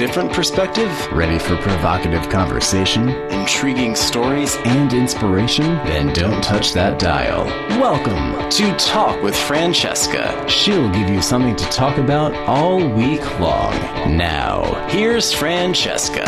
[0.00, 0.90] different perspective?
[1.12, 4.56] Ready for provocative conversation Intriguing stories?
[4.64, 5.74] and inspiration?
[5.84, 7.44] Then don't touch that dial.
[7.78, 8.48] Welcome.
[8.48, 10.48] To Talk with Francesca.
[10.48, 13.74] She'll give you something to talk about all week long.
[14.16, 16.24] Now, here's Francesca.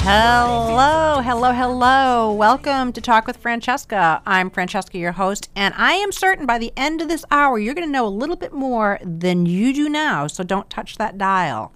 [0.00, 2.32] Hello, hello, hello.
[2.32, 4.22] Welcome to Talk with Francesca.
[4.24, 7.74] I'm Francesca, your host, and I am certain by the end of this hour, you're
[7.74, 11.18] going to know a little bit more than you do now, so don't touch that
[11.18, 11.74] dial.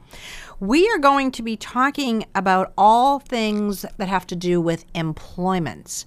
[0.60, 6.04] We are going to be talking about all things that have to do with employment.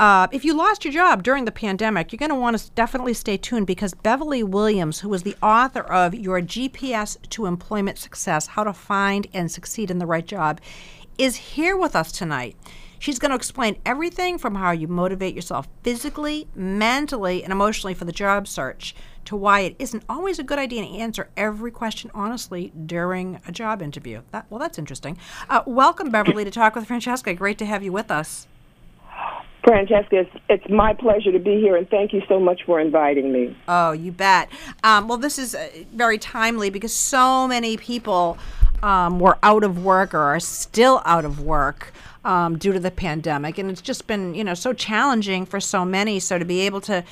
[0.00, 3.12] Uh, if you lost your job during the pandemic, you're going to want to definitely
[3.12, 8.46] stay tuned because Beverly Williams, who is the author of Your GPS to Employment Success
[8.46, 10.62] How to Find and Succeed in the Right Job,
[11.18, 12.56] is here with us tonight.
[12.98, 18.06] She's going to explain everything from how you motivate yourself physically, mentally, and emotionally for
[18.06, 22.10] the job search to why it isn't always a good idea to answer every question
[22.14, 24.22] honestly during a job interview.
[24.30, 25.16] That, well, that's interesting.
[25.48, 27.34] Uh, welcome, Beverly, to Talk with Francesca.
[27.34, 28.46] Great to have you with us.
[29.64, 33.32] Francesca, it's, it's my pleasure to be here, and thank you so much for inviting
[33.32, 33.56] me.
[33.68, 34.48] Oh, you bet.
[34.82, 38.38] Um, well, this is uh, very timely because so many people
[38.82, 41.92] um, were out of work or are still out of work
[42.24, 45.84] um, due to the pandemic, and it's just been you know so challenging for so
[45.84, 46.18] many.
[46.20, 47.04] So to be able to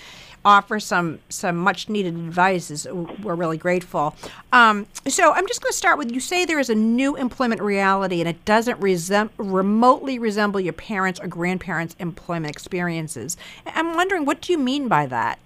[0.45, 2.87] offer some some much needed advice is
[3.23, 4.15] we're really grateful.
[4.53, 7.61] Um, so I'm just going to start with you say there is a new employment
[7.61, 13.37] reality and it doesn't resem- remotely resemble your parents or grandparents' employment experiences.
[13.67, 15.39] I'm wondering what do you mean by that?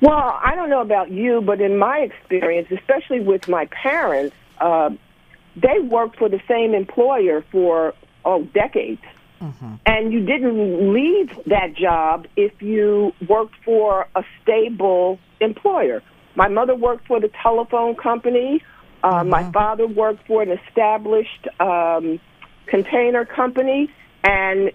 [0.00, 4.90] Well, I don't know about you, but in my experience, especially with my parents, uh,
[5.56, 7.94] they worked for the same employer for
[8.24, 9.02] oh decades,
[9.86, 16.02] and you didn't leave that job if you worked for a stable employer.
[16.36, 18.62] My mother worked for the telephone company.
[19.02, 22.18] Uh, My father worked for an established um,
[22.66, 23.90] container company,
[24.22, 24.70] and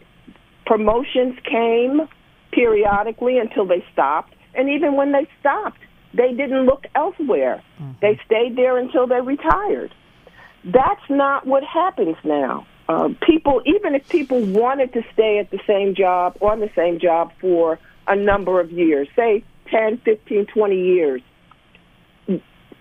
[0.65, 2.07] promotions came
[2.51, 4.33] periodically until they stopped.
[4.53, 5.79] And even when they stopped,
[6.13, 7.63] they didn't look elsewhere.
[8.01, 9.93] They stayed there until they retired.
[10.63, 12.67] That's not what happens now.
[12.89, 16.99] Uh, people, even if people wanted to stay at the same job, on the same
[16.99, 17.77] job for
[18.07, 21.21] a number of years, say 10, 15, 20 years,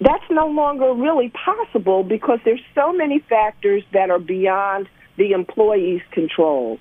[0.01, 6.01] that's no longer really possible because there's so many factors that are beyond the employee's
[6.11, 6.79] control.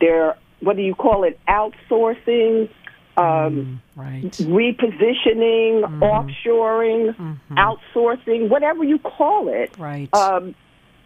[0.00, 1.38] There, what do you call it?
[1.46, 2.70] Outsourcing,
[3.18, 4.30] um, Right.
[4.40, 9.76] repositioning, offshoring, outsourcing, whatever you call it.
[9.76, 10.08] Right.
[10.14, 10.54] Um,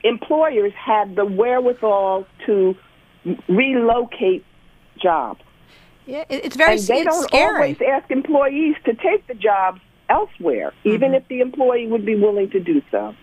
[0.04, 2.74] employers had the wherewithal to
[3.48, 4.44] relocate
[5.00, 5.40] jobs.
[6.06, 7.54] yeah, it's very and they it's don't scary.
[7.54, 12.50] always ask employees to take the jobs elsewhere, even if the employee would be willing
[12.50, 13.14] to do so.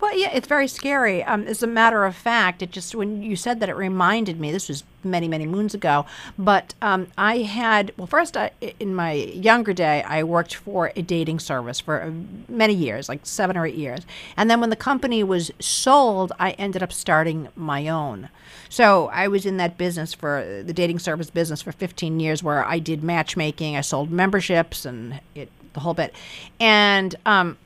[0.00, 1.22] Well, yeah, it's very scary.
[1.24, 4.52] Um, as a matter of fact, it just when you said that, it reminded me.
[4.52, 6.06] This was many, many moons ago.
[6.38, 11.02] But um, I had well, first I, in my younger day, I worked for a
[11.02, 12.10] dating service for uh,
[12.48, 14.02] many years, like seven or eight years.
[14.36, 18.28] And then when the company was sold, I ended up starting my own.
[18.68, 22.64] So I was in that business for the dating service business for 15 years, where
[22.64, 26.14] I did matchmaking, I sold memberships, and it the whole bit.
[26.58, 27.58] And um,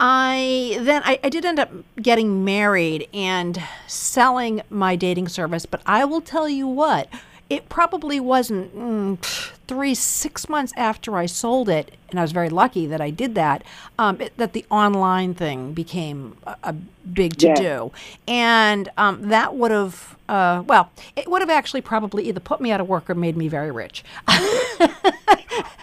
[0.00, 1.70] I then I, I did end up
[2.00, 7.08] getting married and selling my dating service, but I will tell you what,
[7.50, 12.48] it probably wasn't mm, three six months after I sold it, and I was very
[12.48, 13.62] lucky that I did that.
[13.98, 17.92] Um, it, that the online thing became a, a big to do,
[18.26, 22.72] and um, that would have uh, well, it would have actually probably either put me
[22.72, 24.04] out of work or made me very rich.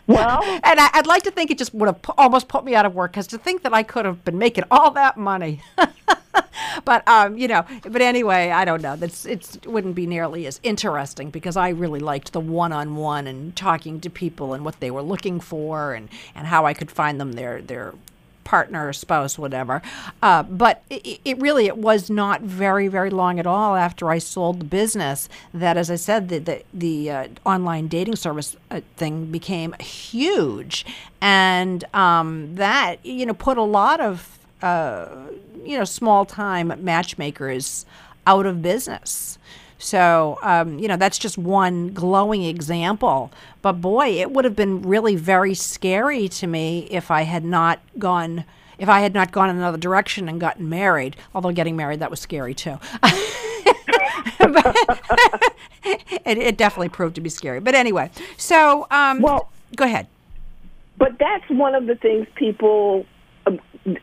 [0.08, 2.76] Well, And I, I'd like to think it just would have pu- almost put me
[2.76, 5.62] out of work because to think that I could have been making all that money.
[6.86, 8.96] but um, you know, but anyway, I don't know.
[8.96, 13.71] That's it wouldn't be nearly as interesting because I really liked the one-on-one and talking
[13.80, 17.34] to people and what they were looking for and and how I could find them
[17.34, 17.94] their their
[18.44, 19.82] partner, spouse, whatever.
[20.22, 24.18] Uh, but it, it really it was not very very long at all after I
[24.18, 28.82] sold the business that, as I said, the the, the uh, online dating service uh,
[28.98, 30.86] thing became huge,
[31.22, 35.08] and um, that you know put a lot of uh,
[35.64, 37.86] you know small time matchmakers
[38.28, 39.38] out of business.
[39.82, 43.32] So, um, you know, that's just one glowing example.
[43.62, 47.80] But boy, it would have been really very scary to me if I had not
[47.98, 48.46] gone.
[48.78, 52.10] If I had not gone in another direction and gotten married, although getting married that
[52.10, 52.80] was scary too,
[55.84, 57.60] it, it definitely proved to be scary.
[57.60, 60.08] But anyway, so um, Well- go ahead.
[60.98, 63.06] but that's one of the things people.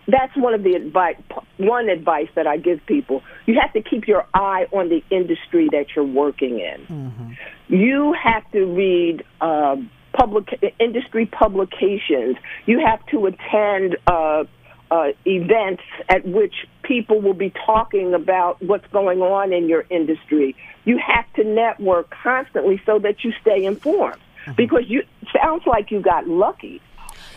[0.08, 1.16] That's one of the advice.
[1.56, 5.68] One advice that I give people: you have to keep your eye on the industry
[5.72, 7.36] that you're working in.
[7.68, 9.24] You have to read.
[9.40, 9.76] Uh,
[10.14, 10.48] public
[10.80, 12.36] industry publications.
[12.66, 14.44] You have to attend uh,
[14.90, 20.56] uh, events at which people will be talking about what's going on in your industry.
[20.84, 24.20] You have to network constantly so that you stay informed.
[24.56, 26.80] Because you sounds like you got lucky.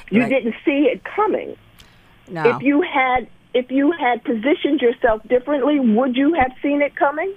[0.10, 0.30] You Right.
[0.30, 1.56] didn't see it coming.
[2.30, 2.56] No.
[2.56, 7.34] If you had if you had positioned yourself differently, would you have seen it coming?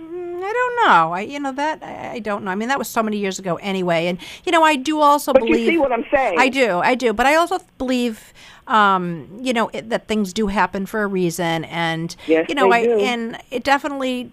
[0.00, 1.12] Mm, I don't know.
[1.12, 2.52] I, you know that I, I don't know.
[2.52, 4.06] I mean, that was so many years ago anyway.
[4.06, 5.68] And you know, I do also But you believe.
[5.68, 6.38] see what I'm saying?
[6.38, 7.12] I do, I do.
[7.12, 8.32] But I also believe,
[8.68, 12.70] um, you know, it, that things do happen for a reason, and Yes, you know,
[12.70, 12.98] they I do.
[13.00, 14.30] and it definitely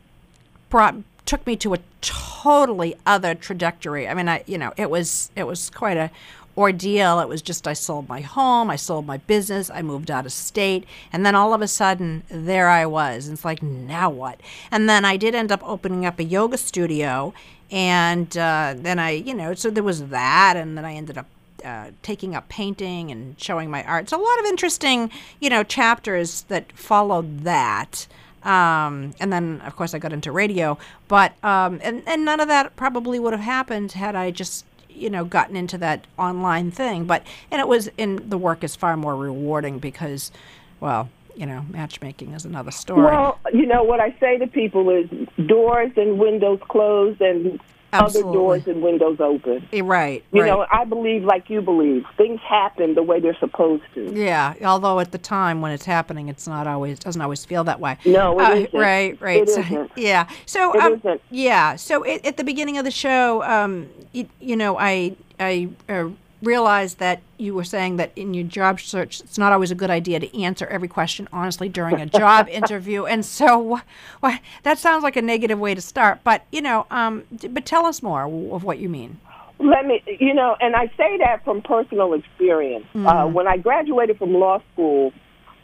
[0.69, 0.95] brought
[1.25, 4.07] took me to a totally other trajectory.
[4.07, 6.12] I mean, I you know, it was it was quite a
[6.57, 7.19] ordeal.
[7.19, 10.31] It was just I sold my home, I sold my business, I moved out of
[10.31, 13.28] state, and then all of a sudden there I was.
[13.28, 14.40] And it's like now what?
[14.72, 17.34] And then I did end up opening up a yoga studio,
[17.72, 21.28] and uh, then I you know so there was that, and then I ended up.
[21.63, 24.08] Uh, taking up painting and showing my art.
[24.08, 25.10] So a lot of interesting,
[25.40, 28.06] you know, chapters that followed that.
[28.44, 30.78] Um, and then, of course, I got into radio.
[31.08, 34.63] But um, and and none of that probably would have happened had I just
[34.95, 37.06] you know gotten into that online thing.
[37.06, 40.31] But and it was in the work is far more rewarding because,
[40.80, 43.03] well, you know, matchmaking is another story.
[43.03, 45.09] Well, you know what I say to people is
[45.45, 47.59] doors and windows closed and
[47.94, 48.30] Absolutely.
[48.30, 49.68] other doors and windows open.
[49.72, 50.24] Eh, right.
[50.32, 50.48] You right.
[50.48, 52.06] know, I believe like you believe.
[52.18, 54.12] Things happen the way they're supposed to.
[54.14, 57.80] Yeah, although at the time when it's happening, it's not always doesn't always feel that
[57.80, 57.98] way.
[58.06, 58.80] No, it uh, isn't.
[58.80, 59.42] Right, right.
[59.44, 59.92] It so, isn't.
[59.98, 60.28] Yeah.
[60.46, 61.22] So It um, isn't.
[61.30, 61.76] yeah.
[61.76, 66.10] So it, at the beginning of the show, um, you, you know, I I uh,
[66.42, 69.90] realized that you were saying that in your job search, it's not always a good
[69.90, 73.82] idea to answer every question honestly during a job interview, and so
[74.24, 76.20] wh- that sounds like a negative way to start.
[76.24, 78.24] But you know, um, but tell us more
[78.54, 79.20] of what you mean.
[79.58, 82.86] Let me, you know, and I say that from personal experience.
[82.94, 85.14] Uh, when I graduated from law school,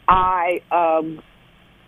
[0.08, 1.22] I um,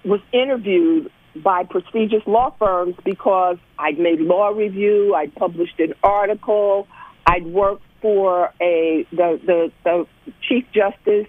[0.05, 1.11] was interviewed
[1.43, 6.87] by prestigious law firms because I'd made law review, I'd published an article,
[7.27, 10.06] I'd worked for a the the, the
[10.47, 11.27] chief justice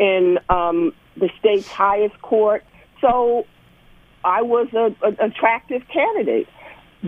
[0.00, 2.64] in um, the state's highest court.
[3.00, 3.46] So
[4.24, 6.48] I was a, an attractive candidate.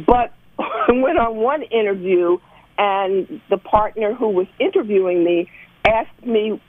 [0.07, 2.39] But I went on one interview,
[2.79, 5.51] and the partner who was interviewing me
[5.85, 6.61] asked me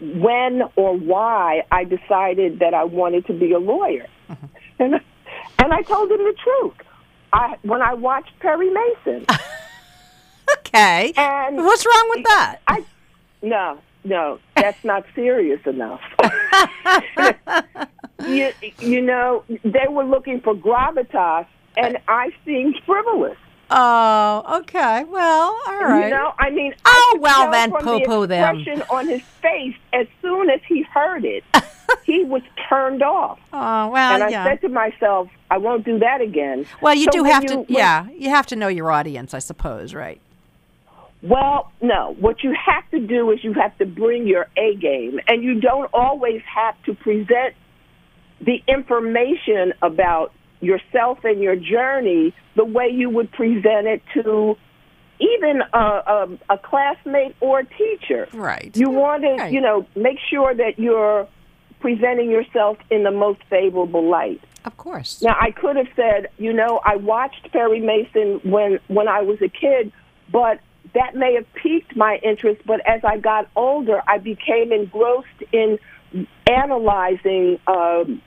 [0.00, 4.08] when or why I decided that I wanted to be a lawyer.
[4.78, 4.94] And,
[5.58, 6.74] and I told him the truth.
[7.32, 9.24] I, when I watched Perry Mason,
[10.74, 11.12] Okay.
[11.16, 12.56] And- what's wrong with that?
[12.66, 12.84] I
[13.42, 16.00] no, no, that's not serious enough.
[18.26, 18.50] you,
[18.80, 23.36] you know, they were looking for gravitas, and I seemed frivolous.
[23.70, 25.04] Oh, okay.
[25.04, 26.04] Well, all right.
[26.04, 28.56] You know, I mean, Oh, I well then, poo-poo the them.
[28.58, 31.44] expression on his face as soon as he heard it,
[32.04, 33.38] he was turned off.
[33.52, 34.44] Oh, well, and I yeah.
[34.44, 36.66] said to myself, I won't do that again.
[36.80, 39.38] Well, you So do have you- to, yeah, you have to know your audience, I
[39.38, 40.20] suppose, right?
[41.24, 42.14] Well, no.
[42.20, 45.58] What you have to do is you have to bring your A game, and you
[45.60, 47.54] don't always have to present
[48.40, 54.56] the information about yourself and your journey the way you would present it to
[55.18, 58.28] even a, a, a classmate or a teacher.
[58.34, 58.76] Right.
[58.76, 59.52] You want to, Right.
[59.52, 61.26] you know, make sure that you're
[61.80, 64.42] presenting yourself in the most favorable light.
[64.64, 65.22] Of course.
[65.22, 69.40] Now, I could have said, you know, I watched Perry Mason when when I was
[69.42, 69.92] a kid,
[70.32, 70.60] but
[70.94, 72.60] that may have piqued my interest.
[72.66, 75.78] But as I got older, I became engrossed in
[76.46, 78.22] analyzing um,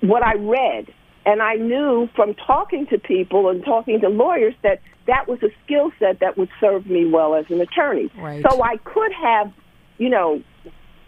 [0.00, 0.92] what I read,
[1.24, 5.50] and I knew from talking to people and talking to lawyers that that was a
[5.64, 8.10] skill set that would serve me well as an attorney.
[8.16, 8.44] Right.
[8.48, 9.52] So I could have,
[9.98, 10.42] you know,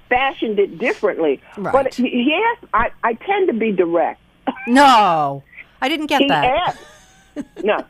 [0.08, 1.40] fashioned it differently.
[1.56, 1.72] Right.
[1.72, 4.20] But he I, I tend to be direct.
[4.66, 5.42] No,
[5.80, 6.44] I didn't get He that.
[6.44, 6.78] asked.
[7.64, 7.84] No,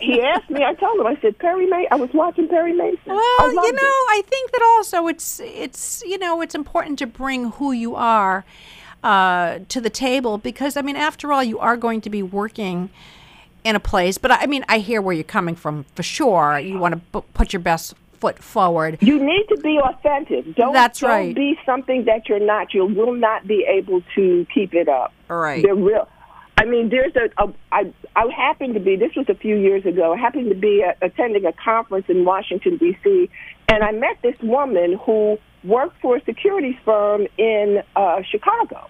[0.00, 0.64] he, asked me.
[0.64, 1.06] I told him.
[1.06, 1.88] I said Perry Mason.
[1.90, 2.98] I was watching Perry Mason.
[3.06, 4.10] Well, you know, it.
[4.10, 8.44] I think that also it's it's you know it's important to bring who you are
[9.02, 12.90] uh, to the table because I mean, after all, you are going to be working
[13.64, 14.18] in a place.
[14.18, 16.58] But I mean, I hear where you're coming from for sure.
[16.58, 18.98] You want to bu- put your best foot forward.
[19.02, 20.54] You need to be authentic.
[20.54, 21.34] Don't, That's don't right.
[21.34, 22.72] be something that you're not.
[22.72, 25.12] You will not be able to keep it up.
[25.28, 25.62] All right.
[25.62, 26.08] They're real.
[26.56, 29.84] I mean, there's a, a I, I happened to be, this was a few years
[29.84, 33.30] ago, I happened to be uh attending a conference in Washington, D.C.,
[33.68, 38.88] and I met this woman who worked for a securities firm in uh, Chicago.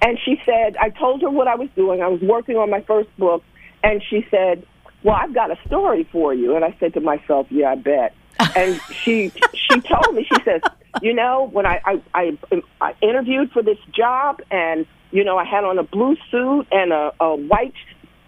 [0.00, 2.02] And she said, I told her what I was doing.
[2.02, 3.42] I was working on my first book,
[3.82, 4.64] and she said,
[5.04, 6.56] Well, I've got a story for you.
[6.56, 8.14] And I said to myself, Yeah, I bet.
[8.38, 10.62] And she she told me, she says,
[11.00, 12.38] You know, when I, I, I,
[12.80, 16.92] I interviewed for this job, and you know, I had on a blue suit and
[16.92, 17.74] a, a white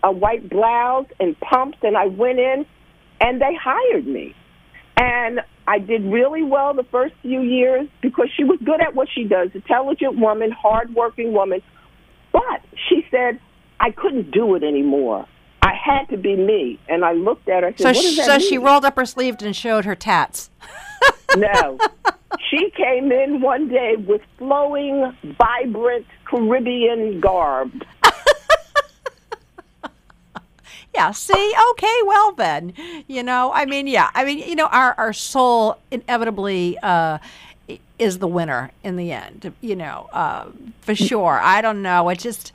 [0.03, 2.67] a white blouse and pumps, and I went in,
[3.21, 4.35] and they hired me.
[4.97, 9.09] And I did really well the first few years because she was good at what
[9.13, 11.63] she does, intelligent woman, hardworking woman.
[12.33, 13.41] But she said,
[13.81, 15.27] I couldn't do it anymore.
[15.87, 16.79] I had to be me.
[16.89, 18.49] And I looked at her So, said, What does that so mean?
[18.49, 20.51] she rolled up her sleeve and showed her tats.
[21.37, 21.79] No.
[22.49, 27.73] she came in one day with flowing, vibrant Caribbean garb.
[30.95, 31.55] Yeah, see?
[31.71, 32.73] Okay, well then.
[33.09, 34.11] You know, I mean, yeah.
[34.15, 37.19] I mean, you know, our, our soul inevitably uh,
[37.99, 40.47] is the winner in the end, you know, uh,
[40.83, 41.41] for sure.
[41.43, 42.09] I don't know.
[42.11, 42.53] It just.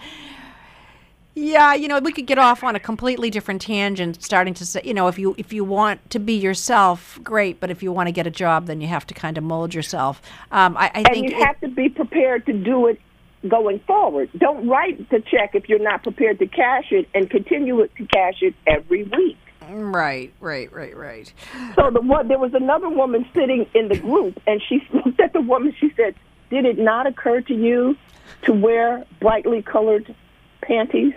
[1.36, 4.82] Yeah, you know, we could get off on a completely different tangent, starting to say,
[4.84, 8.08] you know, if you if you want to be yourself, great, but if you want
[8.08, 10.22] to get a job, then you have to kind of mold yourself.
[10.52, 13.00] Um, I, I And think you it- have to be prepared to do it
[13.48, 14.30] going forward.
[14.38, 18.06] Don't write the check if you're not prepared to cash it and continue it to
[18.08, 19.38] cash it every week.
[19.70, 21.32] right, right, right, right.
[21.76, 25.32] So the one there was another woman sitting in the group, and she looked at
[25.34, 25.74] the woman.
[25.80, 26.16] She said,
[26.50, 27.96] "Did it not occur to you
[28.44, 30.14] to wear brightly colored
[30.70, 31.14] panties?"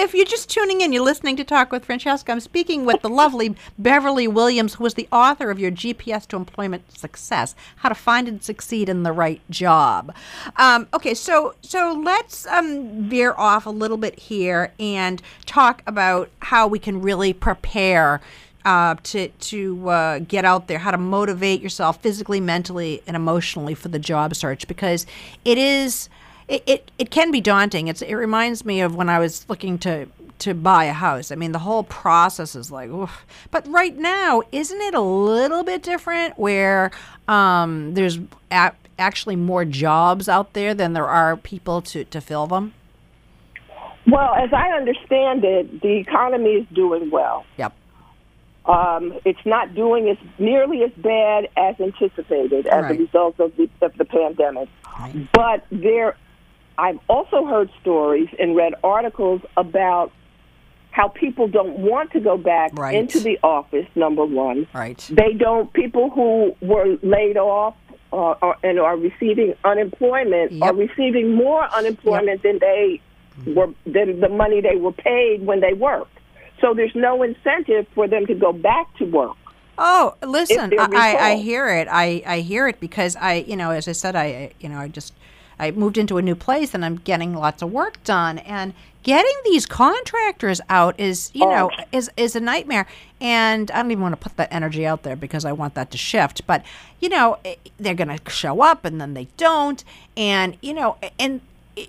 [0.00, 2.32] If you're just tuning in, you're listening to Talk with Francesca.
[2.32, 6.36] I'm speaking with the lovely Beverly Williams, who is the author of your GPS to
[6.36, 10.14] Employment Success: How to Find and Succeed in the Right Job.
[10.56, 16.30] Um, okay, so so let's um, veer off a little bit here and talk about
[16.40, 18.20] how we can really prepare
[18.64, 23.74] uh, to to uh, get out there, how to motivate yourself physically, mentally, and emotionally
[23.74, 25.06] for the job search because
[25.44, 26.08] it is
[26.48, 27.88] it, it, it can be daunting.
[27.88, 30.06] It's it reminds me of when I was looking to
[30.40, 31.32] to buy a house.
[31.32, 33.26] I mean, the whole process is like, oof.
[33.50, 36.92] but right now, isn't it a little bit different where
[37.26, 38.18] um, there's
[38.52, 42.72] a- actually more jobs out there than there are people to, to fill them?
[44.06, 47.44] Well, as I understand it, the economy is doing well.
[47.56, 47.74] Yep.
[48.64, 52.94] Um, it's not doing as nearly as bad as anticipated as Right.
[52.96, 54.68] a result of the, of the pandemic.
[55.32, 56.16] But there,
[56.78, 60.12] I've also heard stories and read articles about
[60.92, 62.94] how people don't want to go back Right.
[62.94, 63.86] into the office.
[63.94, 64.98] Number one, Right.
[65.10, 65.72] they don't.
[65.72, 67.74] People who were laid off
[68.12, 73.00] uh, or, and are receiving unemployment are receiving more unemployment than they
[73.46, 76.16] were than the money they were paid when they worked.
[76.60, 79.36] So there's no incentive for them to go back to work.
[79.80, 81.86] Oh, listen, I, I, I hear it.
[81.88, 84.88] I, I hear it because I, you know, as I said, I, you know, I
[84.88, 85.14] just,
[85.58, 89.32] I moved into a new place and I'm getting lots of work done and getting
[89.44, 91.84] these contractors out is, you know, Oh.
[91.92, 92.86] is, is a nightmare.
[93.20, 95.90] And I don't even want to put that energy out there because I want that
[95.92, 96.46] to shift.
[96.46, 96.62] But,
[97.00, 99.82] you know, eh, they're going to show up and then they don't.
[100.16, 101.40] And, you know, and,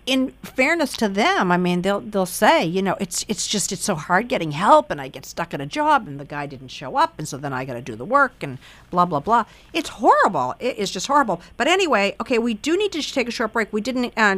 [0.05, 3.83] in fairness to them, I mean, they'll they'll say, you know, it's it's just it's
[3.83, 6.69] so hard getting help, and I get stuck at a job, and the guy didn't
[6.69, 8.57] show up, and so then I got to do the work, and
[8.91, 9.45] blah blah blah.
[9.73, 10.55] It's horrible.
[10.59, 11.41] It is just horrible.
[11.57, 13.71] But anyway, okay, we do need to take a short break.
[13.71, 14.37] We didn't uh,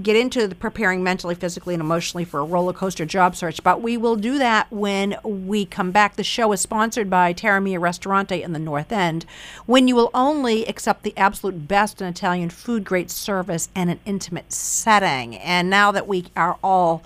[0.00, 3.82] get into the preparing mentally, physically, and emotionally for a roller coaster job search, but
[3.82, 6.16] we will do that when we come back.
[6.16, 9.26] The show is sponsored by Terra Restaurante in the North End,
[9.66, 14.00] when you will only accept the absolute best in Italian food, great service, and an
[14.04, 15.36] intimate setting.
[15.36, 17.02] And now that we are all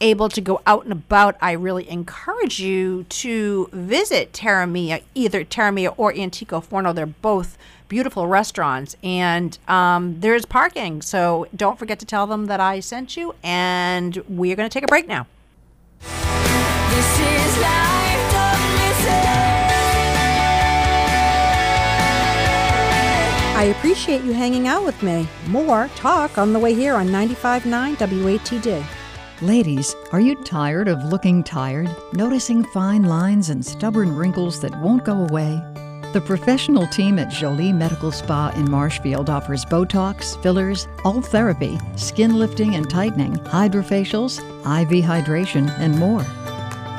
[0.00, 5.44] able to go out and about, I really encourage you to visit Terra Mia, either
[5.44, 6.92] Terra Mia or Antico Forno.
[6.92, 11.02] They're both beautiful restaurants, and um, there's parking.
[11.02, 13.34] So don't forget to tell them that I sent you.
[13.42, 15.26] And we're going to take a break now.
[16.00, 19.48] This is life, don't miss it.
[23.56, 25.26] I appreciate you hanging out with me.
[25.48, 28.84] More talk on the way here on 95.9 WATD.
[29.40, 31.88] Ladies, are you tired of looking tired?
[32.12, 35.62] Noticing fine lines and stubborn wrinkles that won't go away?
[36.12, 42.36] The professional team at Jolie Medical Spa in Marshfield offers Botox, fillers, all therapy, skin
[42.36, 46.24] lifting and tightening, hydrofacials, IV hydration, and more.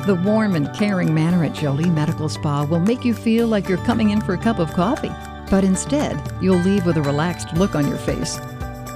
[0.06, 3.84] The warm and caring manner at Jolie Medical Spa will make you feel like you're
[3.84, 5.12] coming in for a cup of coffee,
[5.50, 8.40] but instead, you'll leave with a relaxed look on your face.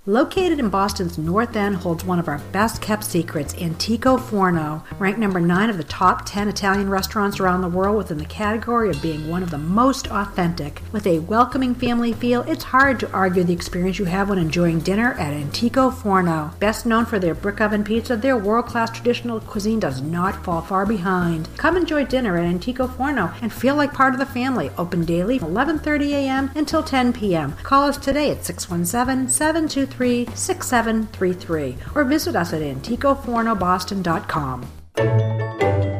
[0.09, 5.19] Located in Boston's North End holds one of our best kept secrets, Antico Forno, ranked
[5.19, 9.01] number 9 of the top 10 Italian restaurants around the world within the category of
[9.01, 10.81] being one of the most authentic.
[10.93, 14.79] With a welcoming family feel, it's hard to argue the experience you have when enjoying
[14.79, 16.53] dinner at Antico Forno.
[16.57, 20.85] Best known for their brick oven pizza, their world-class traditional cuisine does not fall far
[20.85, 21.49] behind.
[21.57, 24.71] Come enjoy dinner at Antico Forno and feel like part of the family.
[24.77, 26.49] Open daily from 11:30 a.m.
[26.55, 27.57] until 10 p.m.
[27.63, 29.96] Call us today at 617 723
[30.35, 34.67] 6733 or visit us at anticofornoboston.com.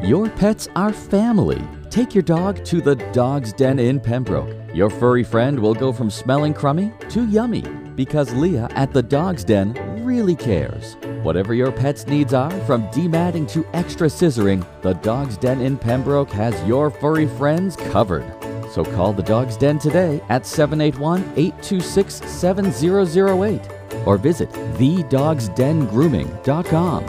[0.04, 1.62] Your pets are family.
[1.90, 4.54] Take your dog to the Dog's Den in Pembroke.
[4.74, 7.62] Your furry friend will go from smelling crummy to yummy
[7.96, 9.74] because Leah at the Dog's Den
[10.04, 10.96] really cares.
[11.22, 16.30] Whatever your pet's needs are, from dematting to extra scissoring, the Dog's Den in Pembroke
[16.30, 18.24] has your furry friends covered.
[18.72, 27.04] So call the Dog's Den today at 781 826 7008 or visit thedogsdengrooming.com.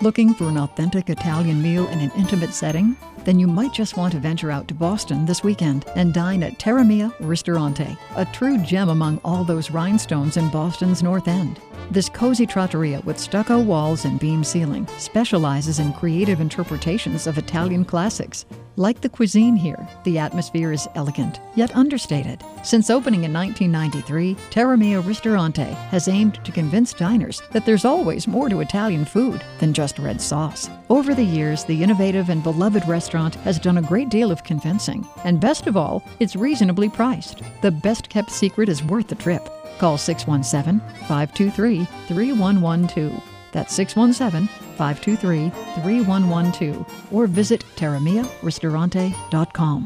[0.00, 2.96] Looking for an authentic Italian meal in an intimate setting?
[3.24, 6.58] Then you might just want to venture out to Boston this weekend and dine at
[6.58, 11.60] Terramia Ristorante, a true gem among all those rhinestones in Boston's North End.
[11.90, 17.84] This cozy trattoria with stucco walls and beam ceiling specializes in creative interpretations of Italian
[17.84, 18.46] classics.
[18.76, 22.42] Like the cuisine here, the atmosphere is elegant, yet understated.
[22.62, 28.48] Since opening in 1993, Terramia Ristorante has aimed to convince diners that there's always more
[28.48, 30.70] to Italian food than just red sauce.
[30.88, 35.06] Over the years, the innovative and beloved restaurant has done a great deal of convincing,
[35.24, 37.42] and best of all, it's reasonably priced.
[37.60, 39.48] The best kept secret is worth the trip.
[39.78, 43.22] Call 617 523 3112.
[43.52, 45.50] That's 617 523
[45.82, 47.12] 3112.
[47.12, 49.84] Or visit terramiaristorante.com.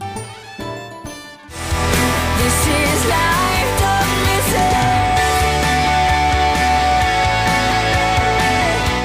[2.39, 3.56] This is life,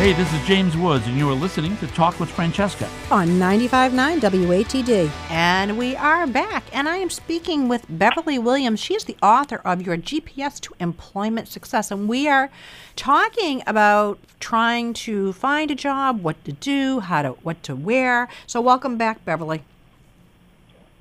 [0.02, 2.90] Hey, this is James Woods, and you are listening to Talk with Francesca.
[3.12, 5.12] on 95.9 WATD.
[5.30, 8.80] And we are back, and I am speaking with Beverly Williams.
[8.80, 12.50] She is the author of Your GPS to Employment Success, and we are
[12.96, 18.28] talking about trying to find a job, what to do, how to what to wear.
[18.48, 19.62] So, welcome back, Beverly.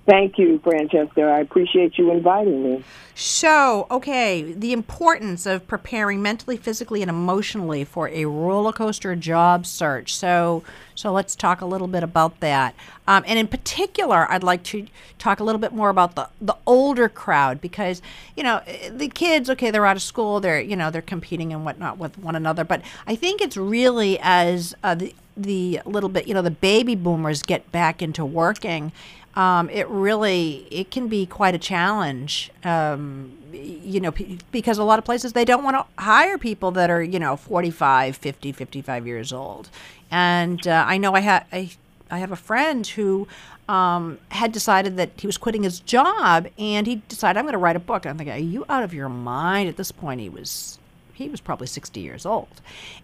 [0.07, 1.23] Thank you, Francesca.
[1.23, 2.85] I appreciate you inviting me.
[3.15, 9.67] So, okay, the importance of preparing mentally, physically, and emotionally for a roller coaster job
[9.67, 10.15] search.
[10.15, 12.75] So, so let's talk a little bit about that.
[13.07, 14.87] Um, and in particular, I'd like to
[15.19, 18.01] talk a little bit more about the the older crowd because
[18.37, 19.51] you know the kids.
[19.51, 20.41] Okay, they're out of school.
[20.41, 22.65] They're you know they're competing and whatnot with one another.
[22.65, 26.95] But I think it's really as uh, the the little bit you know the baby
[26.95, 28.93] boomers get back into working
[29.35, 34.85] um, it really it can be quite a challenge um, you know p- because a
[34.85, 38.53] lot of places they don't want to hire people that are you know 45 50
[38.53, 39.69] 55 years old.
[40.11, 41.71] And uh, i know i had I,
[42.11, 43.29] I have a friend who
[43.69, 47.59] um, had decided that he was quitting his job and he decided i'm going to
[47.59, 48.05] write a book.
[48.07, 49.69] I'm thinking are you out of your mind?
[49.69, 50.80] At this point he was
[51.25, 52.49] he was probably 60 years old.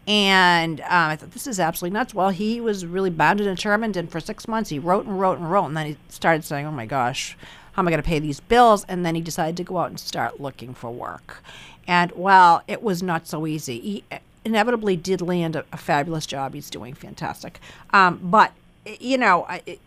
[0.07, 2.14] And um, I thought, this is absolutely nuts.
[2.14, 3.96] Well, he was really bound and determined.
[3.96, 5.66] And for six months, he wrote and wrote and wrote.
[5.66, 7.37] And then he started saying, oh my gosh,
[7.72, 8.85] how am I going to pay these bills?
[8.88, 11.42] And then he decided to go out and start looking for work.
[11.87, 13.81] And well, it was not so easy.
[13.81, 14.05] He
[14.44, 16.55] inevitably did land a, a fabulous job.
[16.55, 17.61] He's doing fantastic.
[17.90, 18.52] Um, but,
[18.98, 19.81] you know, it,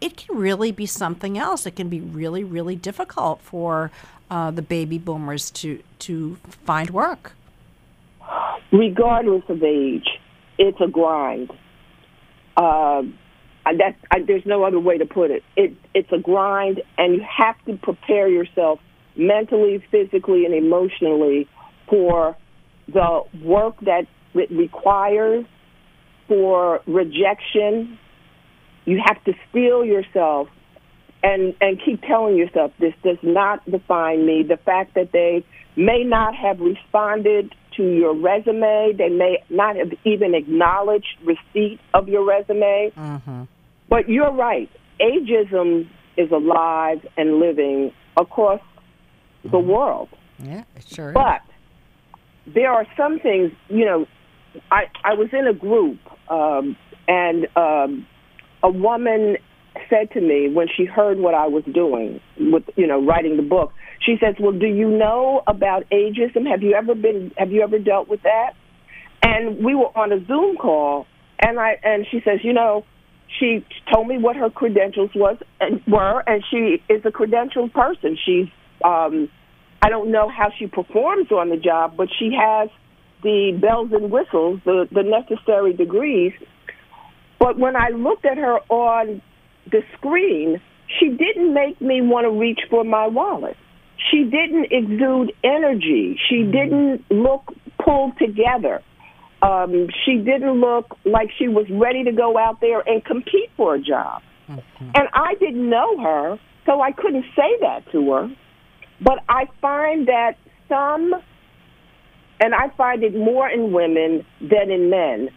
[0.00, 1.66] it can really be something else.
[1.66, 3.90] It can be really, really difficult for
[4.30, 7.34] uh, the baby boomers to, to find work.
[8.72, 10.08] Regardless of age,
[10.58, 11.50] it's a grind.
[12.56, 13.02] Uh,
[13.64, 15.42] that I, there's no other way to put it.
[15.56, 18.80] It it's a grind, and you have to prepare yourself
[19.16, 21.48] mentally, physically, and emotionally
[21.88, 22.36] for
[22.92, 25.44] the work that it requires,
[26.26, 27.98] for rejection.
[28.86, 30.48] You have to steel yourself
[31.22, 34.44] and and keep telling yourself this does not define me.
[34.48, 35.44] The fact that they
[35.76, 42.08] may not have responded to your resume, they may not have even acknowledged receipt of
[42.08, 42.92] your resume.
[43.88, 44.68] But you're right.
[45.00, 48.60] Ageism is alive and living across
[49.50, 50.08] the world.
[50.38, 51.40] Yeah, it sure But
[52.46, 54.06] there are some things, you know,
[54.70, 58.06] I, I was in a group, um, and um,
[58.62, 59.36] a woman
[59.88, 63.42] said to me when she heard what I was doing with you know writing the
[63.42, 63.72] book.
[64.00, 66.48] She says, "Well, do you know about ageism?
[66.48, 67.32] Have you ever been?
[67.36, 68.54] Have you ever dealt with that?"
[69.22, 71.06] And we were on a Zoom call,
[71.38, 72.84] and I and she says, "You know."
[73.38, 78.16] She told me what her credentials was and were, and she is a credentialed person.
[78.24, 78.48] She's
[78.82, 79.28] um,
[79.82, 82.68] I don't know how she performs on the job, but she has
[83.22, 86.32] the bells and whistles, the, the necessary degrees.
[87.38, 89.22] But when I looked at her on
[89.70, 90.60] the screen,
[90.98, 93.56] she didn't make me want to reach for my wallet.
[94.10, 96.18] She didn't exude energy.
[96.28, 97.52] She didn't look
[97.84, 98.82] pulled together.
[99.42, 103.74] Um, she didn't look like she was ready to go out there and compete for
[103.74, 104.22] a job.
[104.48, 108.28] And I didn't know her, so I couldn't say that to her.
[109.00, 110.36] But I find that
[110.68, 111.12] some,
[112.40, 115.28] and I find it more in women than in men,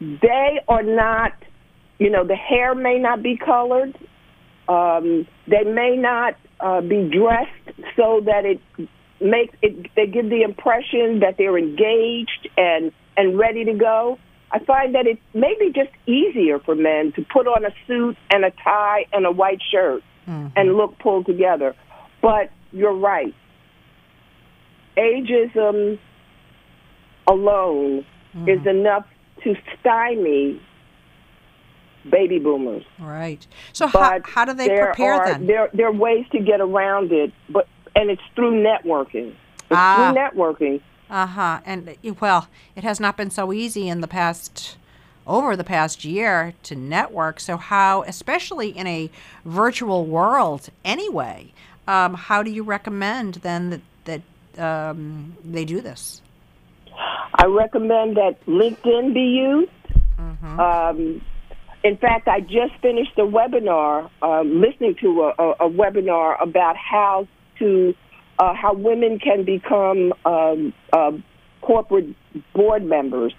[0.00, 1.32] they are not,
[1.98, 3.96] you know, the hair may not be colored.
[4.68, 8.60] Um, they may not uh, be dressed so that it
[9.20, 9.90] makes it.
[9.96, 14.18] They give the impression that they're engaged and and ready to go.
[14.50, 18.16] I find that it may be just easier for men to put on a suit
[18.30, 20.02] and a tie and a white shirt
[20.56, 21.74] and look pulled together.
[22.22, 23.34] But you're right.
[24.96, 25.98] Ageism
[27.26, 28.04] alone
[28.46, 29.06] is enough
[29.44, 30.60] to stymie
[32.10, 32.84] baby boomers.
[32.98, 33.46] Right.
[33.72, 35.46] So how, But how do they prepare are, then?
[35.46, 39.28] There, there are ways to get around it, but and it's through networking.
[39.30, 40.12] It's Ah.
[40.12, 40.80] through networking.
[41.10, 41.60] Uh huh.
[41.64, 44.76] And well, it has not been so easy in the past,
[45.26, 47.40] over the past year, to network.
[47.40, 49.10] So how, especially in a
[49.44, 51.52] virtual world, anyway,
[51.86, 56.20] um, how do you recommend then that that um, they do this?
[57.34, 59.70] I recommend that LinkedIn be used.
[60.58, 61.20] Um,
[61.84, 66.76] in fact, I just finished a webinar, um, listening to a, a, a webinar about
[66.76, 67.94] how to
[68.38, 71.10] uh, how women can become um, uh,
[71.60, 72.14] corporate
[72.54, 73.34] board members.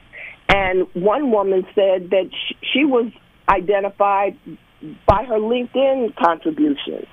[0.49, 3.11] And one woman said that sh- she was
[3.47, 4.37] identified
[5.07, 7.07] by her LinkedIn contributions.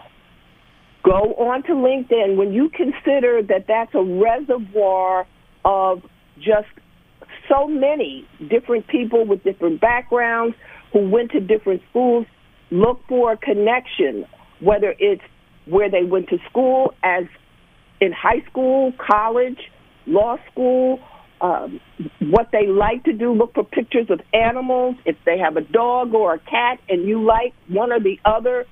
[1.05, 5.27] Go on to LinkedIn when you consider that that's a reservoir
[5.65, 6.03] of
[6.39, 6.67] just
[7.49, 10.57] so many different people with different backgrounds
[10.93, 12.27] who went to different schools.
[12.71, 14.27] Look for a connection,
[14.61, 15.23] whether it's
[15.67, 17.25] where they went to school as
[18.01, 19.59] in high school, college,
[20.07, 21.01] law school,
[21.41, 21.81] um,
[22.21, 23.33] what they like to do.
[23.33, 24.97] Look for pictures of animals.
[25.05, 28.67] If they have a dog or a cat and you like one or the other,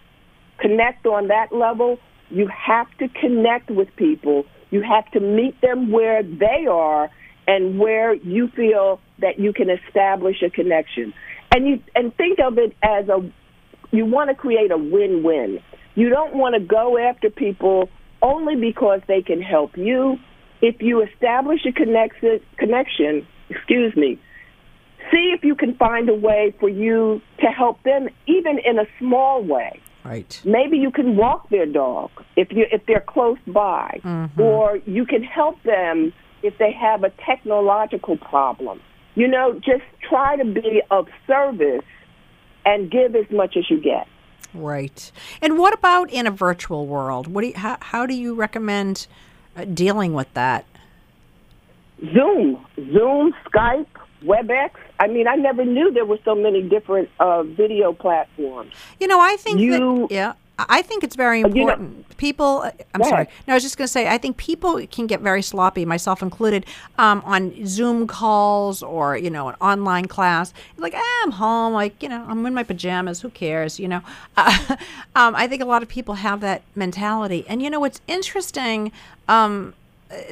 [0.59, 1.99] connect on that level.
[2.31, 4.45] You have to connect with people.
[4.71, 7.11] You have to meet them where they are
[7.47, 11.13] and where you feel that you can establish a connection.
[11.55, 13.31] And you and think of it as a
[13.93, 15.61] you want to create a win-win.
[15.95, 17.89] You don't want to go after people
[18.23, 20.19] only because they can help you.
[20.61, 24.19] If you establish a connection, connection, excuse me,
[25.13, 28.87] see if you can find a way for you to help them, even in a
[28.99, 29.81] small way.
[30.05, 30.41] Right.
[30.45, 34.41] Maybe you can walk their dog if you if they're close by, mm-hmm.
[34.41, 36.13] or you can help them
[36.43, 38.81] if they have a technological problem.
[39.15, 41.85] You know, just try to be of service
[42.67, 44.07] and give as much as you get.
[44.53, 45.11] Right.
[45.43, 47.27] And what about in a virtual world?
[47.27, 49.07] What do you, how, how do you recommend
[49.57, 50.65] uh, dealing with that?
[52.13, 53.87] Zoom, Zoom, Skype,
[54.25, 54.71] WebEx.
[54.99, 58.73] I mean, I never knew there were so many different uh, video platforms.
[59.01, 62.17] You know, I think You- that, yeah, I think it's very you know- important.
[62.17, 63.27] people, uh, I'm sorry.
[63.47, 66.23] No, I was just going to say, I think people can get very sloppy, myself
[66.23, 66.65] included,
[66.97, 70.55] um, on Zoom calls or, you know, an online class.
[70.77, 74.03] Like, ah, I'm home, like, you know, I'm in my pajamas, who cares, you know?
[74.37, 74.77] Uh,
[75.17, 77.45] um, I think a lot of people have that mentality.
[77.49, 78.91] And, you know, what's interesting,
[79.29, 79.75] um,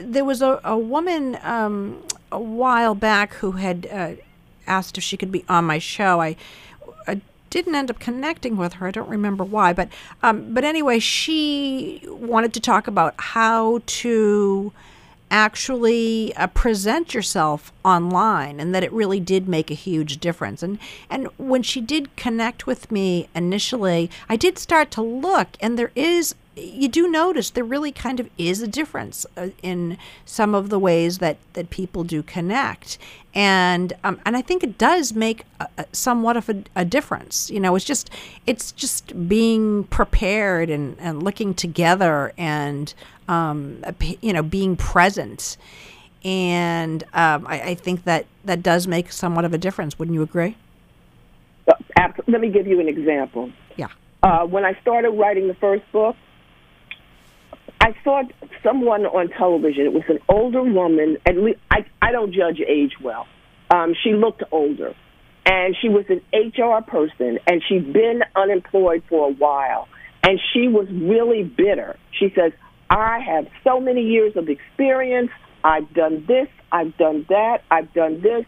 [0.01, 4.13] there was a, a woman um, a while back who had uh,
[4.67, 6.21] asked if she could be on my show.
[6.21, 6.37] I
[7.53, 8.89] didn't end up connecting with her.
[8.89, 9.89] I don't remember why, but
[10.23, 14.73] um, but anyway, she wanted to talk about how to
[15.31, 20.79] actually uh, present yourself online and that it really did make a huge difference and
[21.09, 25.91] and when she did connect with me initially I did start to look and there
[25.95, 30.69] is you do notice there really kind of is a difference uh, in some of
[30.69, 32.99] the ways that that people do connect.
[33.35, 37.51] And um, and I think it does make a, a- somewhat of a, a difference.
[37.51, 38.11] You know it's just
[38.47, 42.93] it's just being prepared and and looking together and
[43.29, 43.83] um,
[44.21, 45.57] you know being present.
[46.25, 49.99] And um, I, I think that that does make somewhat of a difference.
[49.99, 50.57] Wouldn't you agree?
[52.27, 53.51] Let me give you an example.
[53.77, 53.89] Yeah.
[54.23, 56.17] Uh, when I started writing the first book,
[57.83, 58.23] I saw
[58.63, 59.87] someone on television.
[59.87, 63.27] It was an older woman, and we, I, I don't judge age well.
[63.75, 64.95] Um, she looked older,
[65.45, 69.89] and she was an HR person, and she'd been unemployed for a while,
[70.23, 71.99] and she was really bitter.
[72.21, 72.53] She says,
[72.89, 75.31] "I have so many years of experience.
[75.65, 78.45] I've done this, I've done that, I've done this,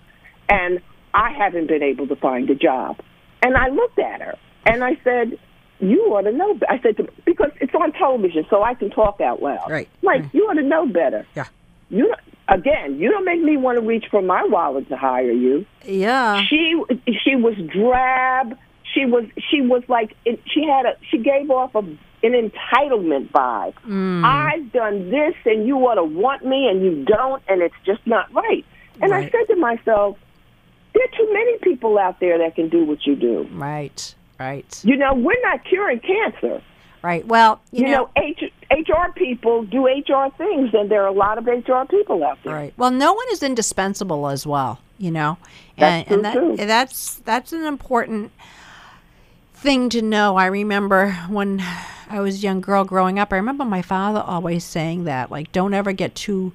[0.48, 0.80] and
[1.12, 3.00] I haven't been able to find a job."
[3.42, 5.40] And I looked at her, and I said,
[5.80, 8.90] "You ought to know." be-" I said to, because it's on television, so I can
[8.90, 9.70] talk out loud.
[9.70, 9.88] Right.
[10.02, 11.26] Like you ought to know better.
[11.34, 11.46] Yeah.
[11.90, 15.30] You don't- again, you don't make me want to reach for my wallet to hire
[15.32, 15.64] you.
[15.84, 16.42] Yeah.
[16.48, 16.80] She
[17.24, 18.56] she was drab.
[18.94, 20.14] She was she was like
[20.46, 23.74] she had a she gave off a, an entitlement vibe.
[23.86, 24.24] Mm.
[24.24, 28.06] I've done this, and you ought to want me, and you don't, and it's just
[28.06, 28.64] not right.
[29.00, 30.16] And I said to myself,
[30.94, 33.48] there are too many people out there that can do what you do.
[33.52, 34.14] Right.
[34.44, 34.80] Right.
[34.84, 36.62] You know, we're not curing cancer.
[37.02, 37.26] Right.
[37.26, 41.38] Well, you, You, know, H, HR people do HR things, and there are a lot
[41.38, 42.54] of HR people out there.
[42.54, 42.74] Right.
[42.76, 45.38] Well, no one is indispensable as well, you know.
[45.78, 48.32] That's and, true, and that, that's that's an important
[49.54, 50.36] thing to know.
[50.36, 51.64] I remember when
[52.10, 55.52] I was a young girl growing up, I remember my father always saying that like
[55.52, 56.52] don't ever get too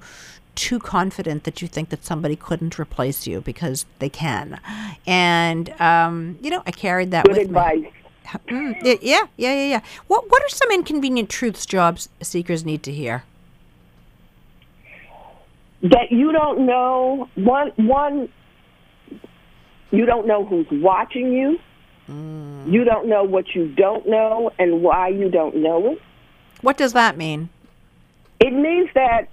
[0.54, 4.60] too confident that you think that somebody couldn't replace you because they can.
[5.06, 7.78] And um, you know, I carried that Good with advice.
[7.80, 7.92] me.
[8.48, 9.80] Mm, yeah, yeah, yeah, yeah, yeah.
[10.06, 13.24] What what are some inconvenient truths jobs seekers need to hear?
[15.82, 18.28] that you don't know one one
[19.90, 21.58] you don't know who's watching you
[22.66, 26.02] you don't know what you don't know and why you don't know it
[26.60, 27.48] What does that mean?
[28.40, 29.28] it means that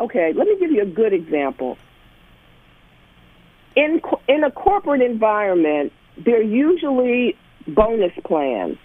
[0.00, 1.76] okay let me give you a good example
[3.76, 5.92] in in a corporate environment
[6.24, 8.76] there are usually bonus plans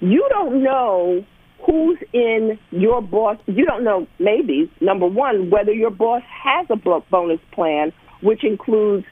[0.00, 1.24] you don't know
[1.66, 3.36] who's in your boss.
[3.46, 9.04] You don't know, maybe, number one, whether your boss has a bonus plan, which includes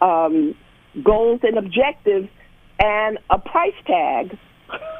[0.00, 0.54] um,
[1.02, 2.28] goals and objectives
[2.78, 4.38] and a price tag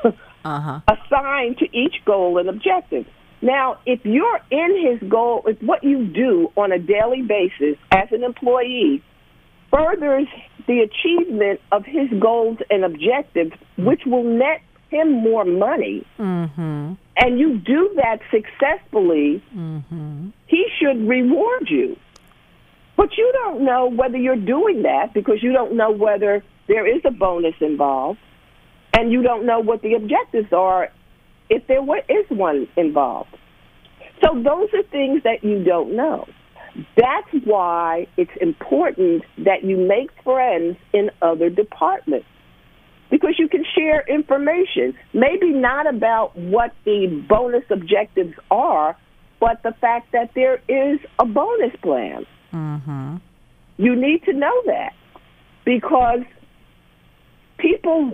[0.45, 0.81] Uh-huh.
[0.89, 3.07] assigned to each goal and objective.
[3.42, 8.09] Now, if you're in his goal, if what you do on a daily basis as
[8.12, 9.02] an employee
[9.70, 10.28] furthers
[10.68, 16.92] the achievement of his goals and objectives, which will net him more money, Mm-hmm.
[17.16, 19.42] and you do that successfully,
[20.46, 21.96] he should reward you.
[22.96, 27.02] But you don't know whether you're doing that because you don't know whether there is
[27.05, 28.20] a bonus involved,
[28.96, 30.90] and you don't know what the objectives are
[31.53, 33.37] if there is one involved.
[34.25, 36.27] So those are things that you don't know.
[36.97, 42.27] That's why it's important that you make friends in other departments
[43.11, 44.95] because you can share information.
[45.12, 48.97] Maybe not about what the bonus objectives are,
[49.38, 52.25] but the fact that there is a bonus plan.
[52.55, 53.17] Mm-hmm.
[53.77, 54.95] You need to know that
[55.67, 56.21] because
[57.59, 58.12] people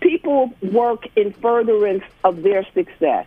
[0.00, 3.26] people work in furtherance of their success,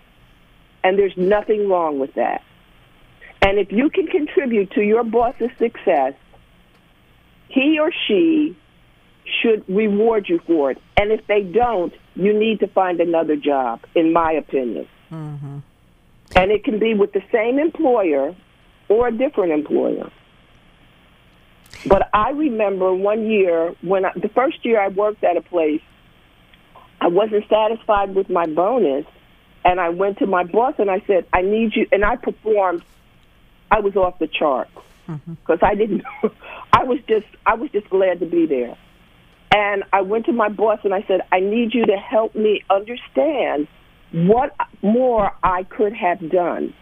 [0.84, 2.44] and there's nothing wrong with that.
[3.42, 6.14] And if you can contribute to your boss's success,
[7.48, 8.56] he or she
[9.42, 10.82] should reward you for it.
[10.98, 14.88] And if they don't, you need to find another job, in my opinion.
[15.12, 15.60] Mm-hmm.
[16.36, 18.36] And it can be with the same employer
[18.90, 20.12] or a different employer.
[21.86, 25.82] But I remember one year when I, the first year I worked at a place,
[27.02, 29.06] I wasn't satisfied with my bonus,
[29.66, 32.84] and I went to my boss and I said, "I need you." And I performed.
[33.72, 34.70] I was off the chart
[35.08, 35.34] mm-hmm.
[35.34, 36.04] because I didn't.
[36.74, 37.26] I was just.
[37.46, 38.78] I was just glad to be there.
[39.54, 42.64] And I went to my boss and I said, "I need you to help me
[42.70, 43.68] understand
[44.12, 46.74] what more I could have done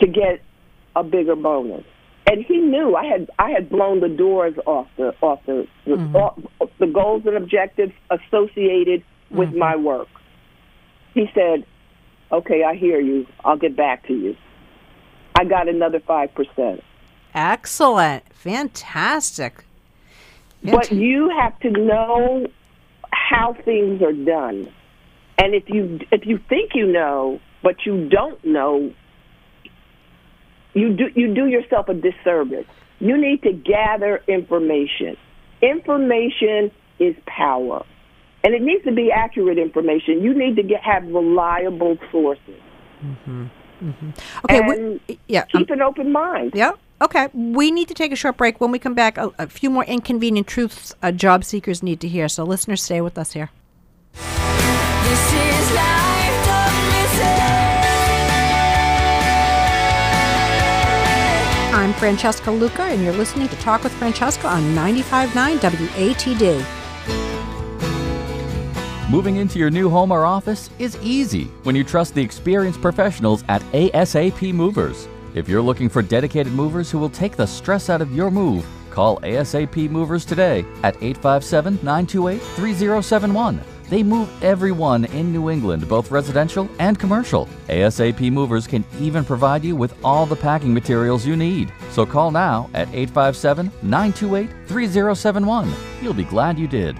[0.00, 0.42] to get
[0.96, 1.84] a bigger bonus."
[2.26, 5.92] And he knew I had I had blown the doors off the off the the,
[5.92, 6.16] mm-hmm.
[6.16, 6.38] off,
[6.78, 9.58] the goals and objectives associated with mm-hmm.
[9.58, 10.08] my work.
[11.12, 11.66] He said,
[12.32, 13.26] "Okay, I hear you.
[13.44, 14.36] I'll get back to you."
[15.38, 16.82] I got another five percent.
[17.34, 18.24] Excellent.
[18.32, 19.64] Fantastic.
[20.62, 22.46] But you have to know
[23.12, 24.72] how things are done.
[25.36, 28.94] And if you if you think you know, but you don't know,
[30.74, 32.66] you do you do yourself a disservice.
[33.00, 35.16] You need to gather information.
[35.62, 37.84] Information is power.
[38.44, 40.22] And it needs to be accurate information.
[40.22, 42.60] You need to get, have reliable sources.
[43.02, 43.46] Mm-hmm.
[43.82, 44.10] Mm-hmm.
[44.44, 44.58] Okay.
[44.58, 45.42] And we, yeah.
[45.54, 46.52] Um, keep an open mind.
[46.54, 46.78] Yep.
[47.02, 48.60] Okay, we need to take a short break.
[48.60, 52.08] When we come back, a, a few more inconvenient truths uh, job seekers need to
[52.08, 52.28] hear.
[52.28, 53.50] So, listeners, stay with us here.
[61.74, 66.64] I'm Francesca Luca, and you're listening to Talk with Francesca on 95.9 WATD.
[69.10, 73.42] Moving into your new home or office is easy when you trust the experienced professionals
[73.48, 75.08] at ASAP Movers.
[75.34, 78.64] If you're looking for dedicated movers who will take the stress out of your move,
[78.90, 83.73] call ASAP Movers today at 857 928 3071.
[83.88, 87.48] They move everyone in New England, both residential and commercial.
[87.68, 91.72] ASAP Movers can even provide you with all the packing materials you need.
[91.90, 95.72] So call now at 857 928 3071.
[96.02, 96.98] You'll be glad you did.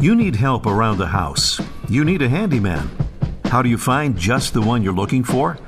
[0.00, 1.60] You need help around the house.
[1.88, 2.90] You need a handyman.
[3.44, 5.58] How do you find just the one you're looking for?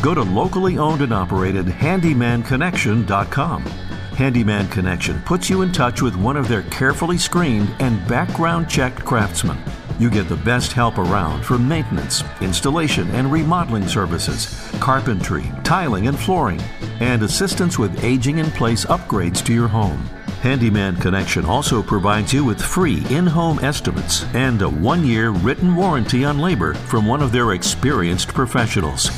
[0.00, 3.85] Go to locally owned and operated handymanconnection.com.
[4.16, 9.04] Handyman Connection puts you in touch with one of their carefully screened and background checked
[9.04, 9.58] craftsmen.
[9.98, 16.18] You get the best help around for maintenance, installation and remodeling services, carpentry, tiling and
[16.18, 16.62] flooring,
[17.00, 19.98] and assistance with aging in place upgrades to your home.
[20.40, 25.76] Handyman Connection also provides you with free in home estimates and a one year written
[25.76, 29.10] warranty on labor from one of their experienced professionals.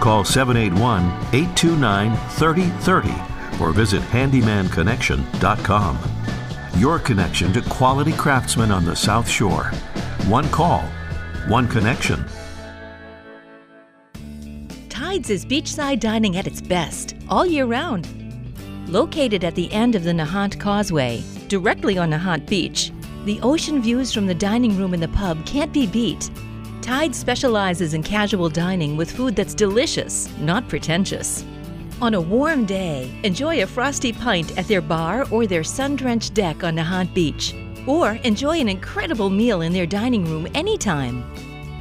[0.00, 1.02] Call 781
[1.34, 5.98] 829 3030 or visit handymanconnection.com.
[6.78, 9.72] Your connection to quality craftsmen on the South Shore.
[10.26, 10.82] One call,
[11.48, 12.24] one connection.
[14.88, 18.08] Tides is beachside dining at its best all year round.
[18.88, 22.92] Located at the end of the Nahant Causeway, directly on Nahant Beach,
[23.24, 26.30] the ocean views from the dining room in the pub can't be beat.
[26.80, 31.44] Tide specializes in casual dining with food that's delicious, not pretentious.
[32.00, 36.32] On a warm day, enjoy a frosty pint at their bar or their sun drenched
[36.32, 37.56] deck on Nahant Beach.
[37.88, 41.24] Or enjoy an incredible meal in their dining room anytime.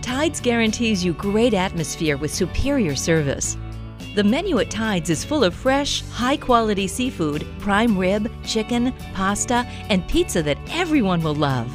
[0.02, 3.58] Tides guarantees you great atmosphere with superior service.
[4.16, 9.68] The menu at Tides is full of fresh, high quality seafood, prime rib, chicken, pasta,
[9.90, 11.72] and pizza that everyone will love.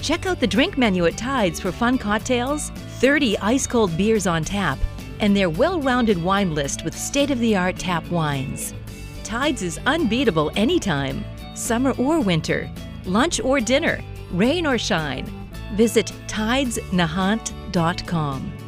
[0.00, 4.44] Check out the drink menu at Tides for fun cocktails, 30 ice cold beers on
[4.44, 4.78] tap,
[5.22, 8.74] and their well rounded wine list with state of the art tap wines.
[9.24, 12.70] Tides is unbeatable anytime, summer or winter,
[13.06, 15.24] lunch or dinner, rain or shine.
[15.74, 18.61] Visit tidesnahant.com.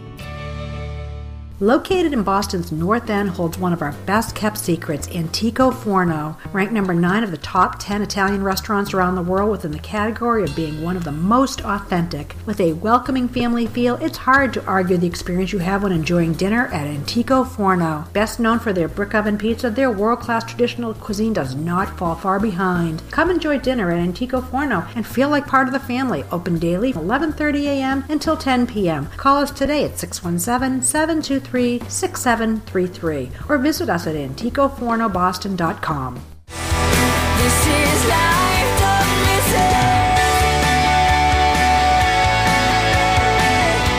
[1.61, 6.73] Located in Boston's North End holds one of our best kept secrets, Antico Forno, ranked
[6.73, 10.57] number 9 of the top 10 Italian restaurants around the world within the category of
[10.57, 12.35] being one of the most authentic.
[12.45, 16.33] With a welcoming family feel, it's hard to argue the experience you have when enjoying
[16.33, 18.07] dinner at Antico Forno.
[18.13, 22.41] Best known for their brick oven pizza, their world-class traditional cuisine does not fall far
[22.41, 23.01] behind.
[23.13, 26.25] Come enjoy dinner at Antico Forno and feel like part of the family.
[26.33, 28.05] Open daily from 11:30 a.m.
[28.09, 29.07] until 10 p.m.
[29.17, 29.93] Call us today at
[31.45, 36.21] 617-723-6733 or visit us at anticofornoboston.com.
[37.37, 39.95] This is life, don't miss it.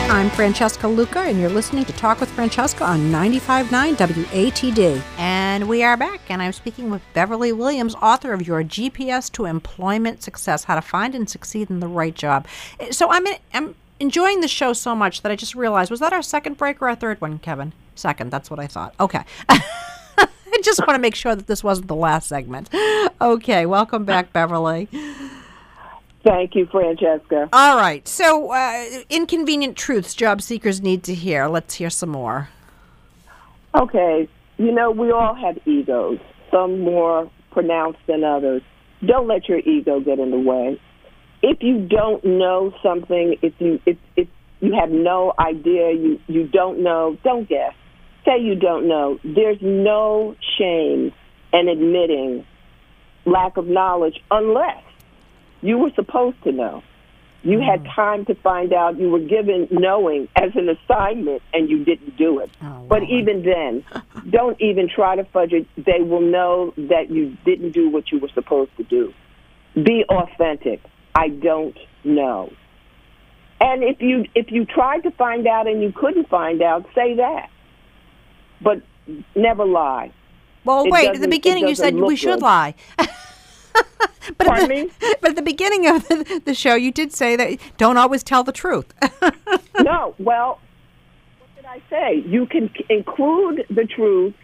[0.08, 5.02] I'm Francesca Luca, and you're listening to Talk with Francesca on 95.9 WATD.
[5.18, 9.44] And we are back, and I'm speaking with Beverly Williams, author of Your GPS to
[9.44, 12.46] Employment Success How to Find and Succeed in the Right Job.
[12.90, 16.22] So I'm, I'm enjoying the show so much that I just realized was that our
[16.22, 17.72] second break or our third one, Kevin?
[17.94, 18.94] Second, that's what I thought.
[19.00, 19.22] Okay.
[19.48, 22.70] I just want to make sure that this wasn't the last segment.
[23.20, 24.88] Okay, welcome back, Beverly.
[26.24, 27.48] Thank you, Francesca.
[27.52, 28.06] All right.
[28.08, 31.46] So, uh, inconvenient truths job seekers need to hear.
[31.46, 32.48] Let's hear some more.
[33.74, 36.18] Okay, you know, we all have egos,
[36.50, 38.62] some more pronounced than others.
[39.04, 40.80] Don't let your ego get in the way.
[41.42, 44.28] If you don't know something, if you if, if
[44.60, 47.74] you have no idea, you, you don't know, don't guess.
[48.24, 49.18] Say you don't know.
[49.22, 51.12] There's no shame
[51.52, 52.46] in admitting
[53.24, 54.82] lack of knowledge unless
[55.60, 56.82] you were supposed to know.
[57.42, 57.94] You had mm.
[57.94, 58.98] time to find out.
[58.98, 62.50] You were given knowing as an assignment, and you didn't do it.
[62.60, 63.84] Oh, but even then,
[64.30, 65.66] don't even try to fudge it.
[65.76, 69.14] They will know that you didn't do what you were supposed to do.
[69.74, 70.82] Be authentic.
[71.16, 72.52] I don't know.
[73.58, 77.16] And if you if you tried to find out and you couldn't find out, say
[77.16, 77.48] that.
[78.60, 78.82] But
[79.34, 80.12] never lie.
[80.64, 81.08] Well, It wait.
[81.08, 82.42] At the beginning, you said we should good.
[82.42, 82.74] lie.
[82.96, 84.90] but, at the, me?
[85.20, 88.44] but at the beginning of the, the show, you did say that don't always tell
[88.44, 88.92] the truth.
[89.80, 90.60] no, well,
[91.38, 94.34] what did I say you can include the truth,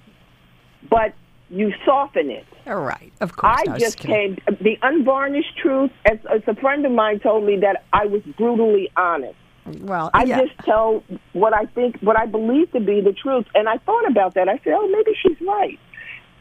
[0.88, 1.12] but
[1.52, 2.46] you soften it.
[2.66, 3.58] All right, of course.
[3.58, 5.90] I No, just came the unvarnished truth.
[6.10, 9.36] As, as a friend of mine told me that I was brutally honest.
[9.66, 10.40] Well, I yeah.
[10.40, 13.46] just tell what I think, what I believe to be the truth.
[13.54, 14.48] And I thought about that.
[14.48, 15.78] I said, oh, maybe she's right.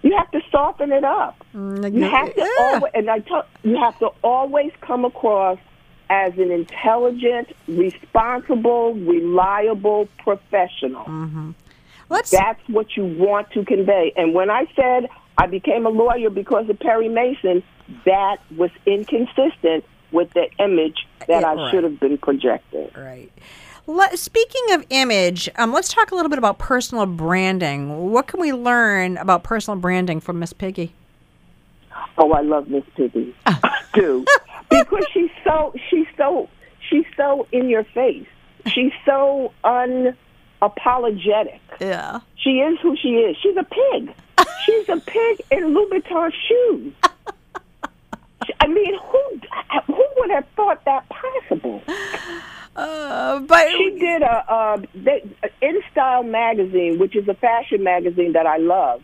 [0.01, 1.35] You have to soften it up.
[1.53, 2.73] You have to yeah.
[2.73, 5.59] always, and I tell you have to always come across
[6.09, 11.05] as an intelligent, responsible, reliable professional.
[11.05, 11.51] Mm-hmm.
[12.11, 12.29] Let's.
[12.31, 14.13] That's what you want to convey.
[14.15, 17.63] And when I said I became a lawyer because of Perry Mason,
[18.05, 21.71] that was inconsistent with the image that Yeah, I right.
[21.71, 22.89] should have been projecting.
[22.97, 23.31] Right.
[23.87, 28.11] Le- speaking of image, um, let's talk a little bit about personal branding.
[28.11, 30.93] What can we learn about personal branding from Miss Piggy?
[32.17, 33.33] Oh, I love Miss Piggy.
[33.45, 34.25] I do.
[34.69, 36.49] Because she's so she's so
[36.89, 38.27] she's so in your face.
[38.67, 39.51] She's so
[40.61, 41.59] unapologetic.
[41.79, 42.19] Yeah.
[42.37, 43.37] She is who she is.
[43.41, 44.13] She's a pig.
[44.65, 46.93] She's a pig in Louboutin shoes.
[48.59, 49.41] I mean, who
[49.87, 51.81] who would have thought that possible?
[52.75, 55.23] Uh, but she did a, a they,
[55.61, 59.03] In Style magazine, which is a fashion magazine that I love.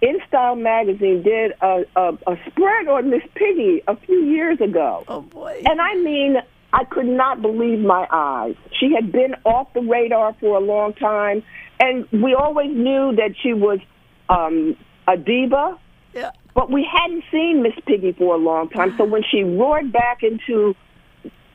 [0.00, 5.04] In Style magazine did a, a, a spread on Miss Piggy a few years ago.
[5.08, 5.62] Oh boy!
[5.66, 6.36] And I mean,
[6.72, 8.54] I could not believe my eyes.
[8.78, 11.42] She had been off the radar for a long time,
[11.80, 13.80] and we always knew that she was
[14.28, 14.76] um,
[15.08, 15.78] a diva.
[16.14, 16.30] Yeah.
[16.54, 18.94] But we hadn't seen Miss Piggy for a long time.
[18.98, 20.74] So when she roared back into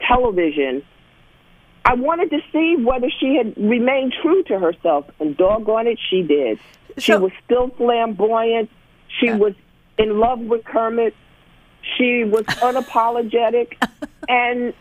[0.06, 0.84] television,
[1.86, 6.24] I wanted to see whether she had remained true to herself, and doggone it, she
[6.24, 6.60] did.
[6.98, 8.70] She was still flamboyant.
[9.20, 9.54] She was
[9.98, 11.14] in love with Kermit.
[11.98, 13.78] She was unapologetic,
[14.28, 14.74] and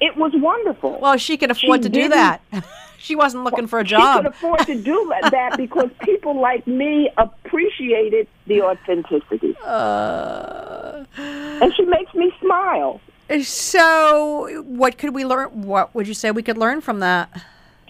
[0.00, 0.98] it was wonderful.
[1.00, 2.40] Well, she could afford She to do that.
[2.98, 4.16] she wasn't looking for a job.
[4.18, 11.74] She could afford to do that because people like me appreciated the authenticity, Uh, and
[11.74, 13.00] she makes me smile.
[13.42, 15.62] so, what could we learn?
[15.62, 17.30] What would you say we could learn from that?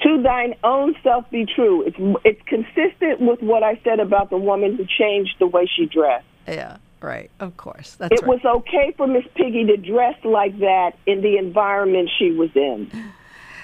[0.02, 1.82] To thine own self be true.
[1.82, 5.86] It's it's consistent with what I said about the woman who changed the way she
[5.86, 6.26] dressed.
[6.46, 7.30] Yeah, right.
[7.40, 8.28] Of course, that's it right.
[8.28, 12.90] was okay for Miss Piggy to dress like that in the environment she was in.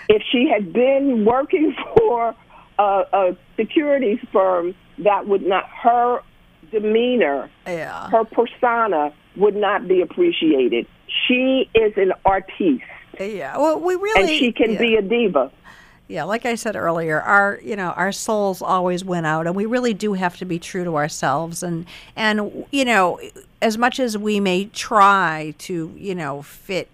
[0.08, 2.34] If she had been working for
[2.78, 6.20] a, a securities firm, that would not her
[6.70, 8.08] demeanor, yeah.
[8.10, 10.86] her persona would not be appreciated.
[11.26, 12.82] She is an artiste,
[13.18, 13.56] Yeah.
[13.58, 14.78] Well, we really and she can yeah.
[14.78, 15.50] be a diva.
[16.10, 19.64] Yeah, like I said earlier, our you know our souls always win out, and we
[19.64, 21.62] really do have to be true to ourselves.
[21.62, 21.86] And
[22.16, 23.20] and you know,
[23.62, 26.90] as much as we may try to you know fit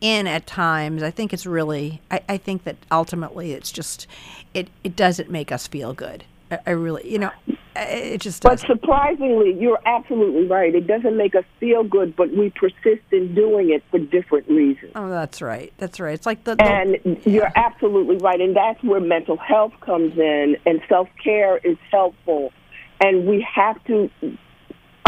[0.00, 4.08] in at times, I think it's really I, I think that ultimately it's just
[4.52, 6.24] it it doesn't make us feel good.
[6.66, 7.30] I, really you know
[7.76, 8.66] it just But doesn't.
[8.68, 10.74] surprisingly, you're absolutely right.
[10.74, 14.92] It doesn't make us feel good, but we persist in doing it for different reasons.
[14.96, 15.72] Oh, that's right.
[15.78, 16.14] That's right.
[16.14, 18.40] It's like the, the And you're absolutely right.
[18.40, 22.52] And that's where mental health comes in, and self care is helpful.
[23.00, 24.10] And we have to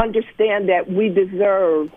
[0.01, 1.91] understand that we deserve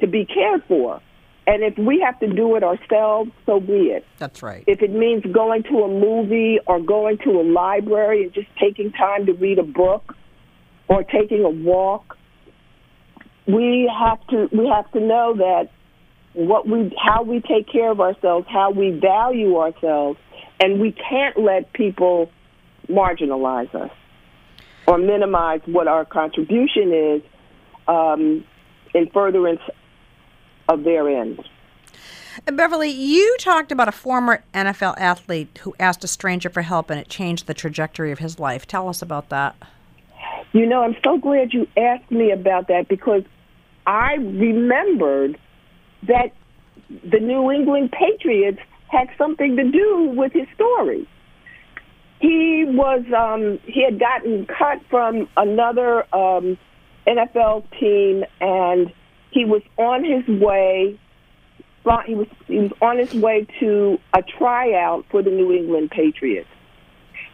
[0.00, 1.00] to be cared for.
[1.46, 4.04] And if we have to do it ourselves, so be it.
[4.18, 4.64] that's right.
[4.66, 8.90] If it means going to a movie or going to a library and just taking
[8.92, 10.16] time to read a book
[10.88, 12.18] or taking a walk,
[13.46, 15.70] we have to we have to know that
[16.32, 20.18] what we how we take care of ourselves, how we value ourselves,
[20.60, 22.30] and we can't let people
[22.88, 23.90] marginalize us
[24.86, 27.22] or minimize what our contribution is
[27.88, 28.44] um,
[28.94, 29.60] in furtherance
[30.68, 31.40] of their end.
[32.46, 36.90] And Beverly, you talked about a former NFL athlete who asked a stranger for help
[36.90, 38.66] and it changed the trajectory of his life.
[38.66, 39.56] Tell us about that.
[40.52, 43.22] You know, I'm so glad you asked me about that because
[43.86, 45.38] I remembered
[46.06, 46.32] that
[46.88, 48.58] the New England Patriots
[48.88, 51.08] had something to do with his story.
[52.20, 56.56] He was um, he had gotten cut from another um,
[57.06, 58.92] NFL team, and
[59.36, 60.98] he was on his way.
[62.06, 66.48] He was he was on his way to a tryout for the New England Patriots,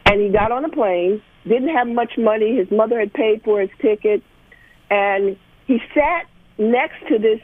[0.04, 1.22] and he got on a plane.
[1.44, 2.56] Didn't have much money.
[2.56, 4.22] His mother had paid for his ticket,
[4.90, 5.36] and
[5.66, 6.26] he sat
[6.58, 7.40] next to this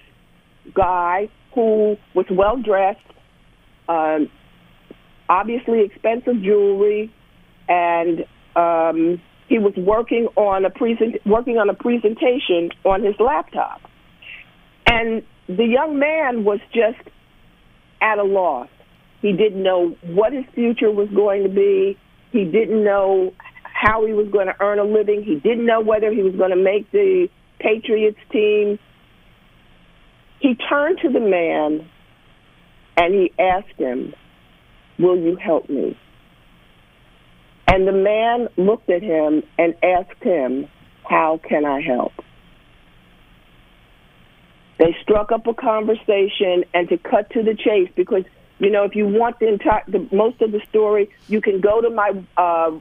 [0.74, 3.00] guy who was well dressed,
[3.88, 4.28] um,
[5.28, 7.12] obviously expensive jewelry,
[7.68, 13.80] and um, he was working on a present working on a presentation on his laptop.
[14.90, 17.08] And the young man was just
[18.00, 18.68] at a loss.
[19.20, 21.98] He didn't know what his future was going to be.
[22.30, 23.32] He didn't know
[23.62, 25.22] how he was going to earn a living.
[25.24, 27.28] He didn't know whether he was going to make the
[27.58, 28.78] Patriots team.
[30.40, 31.88] He turned to the man
[32.96, 34.14] and he asked him,
[34.98, 35.98] Will you help me?
[37.66, 40.68] And the man looked at him and asked him,
[41.08, 42.12] How can I help?
[44.78, 48.24] They struck up a conversation and to cut to the chase because
[48.58, 51.80] you know if you want the entire the most of the story, you can go
[51.80, 52.78] to my uh,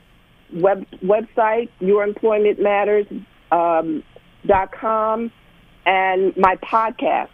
[0.53, 4.03] web website your youremploymentmatters um,
[4.45, 5.31] dot com
[5.85, 7.29] and my podcast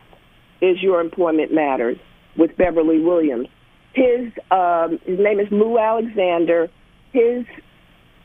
[0.62, 1.98] is Your Employment Matters
[2.38, 3.48] with Beverly Williams.
[3.94, 6.70] His um, his name is Lou Alexander.
[7.12, 7.46] His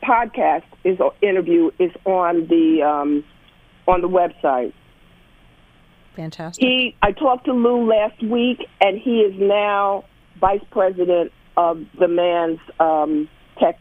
[0.01, 3.23] podcast is interview is on the um,
[3.87, 4.73] on the website.
[6.23, 6.61] Fantastic.
[6.63, 10.03] He I talked to Lou last week, and he is now
[10.41, 13.79] vice president of the man's um, tech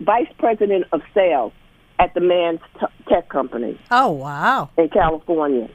[0.00, 1.52] vice president of sales
[1.98, 4.70] at the man's t- tech company Oh wow.
[4.78, 5.68] in California.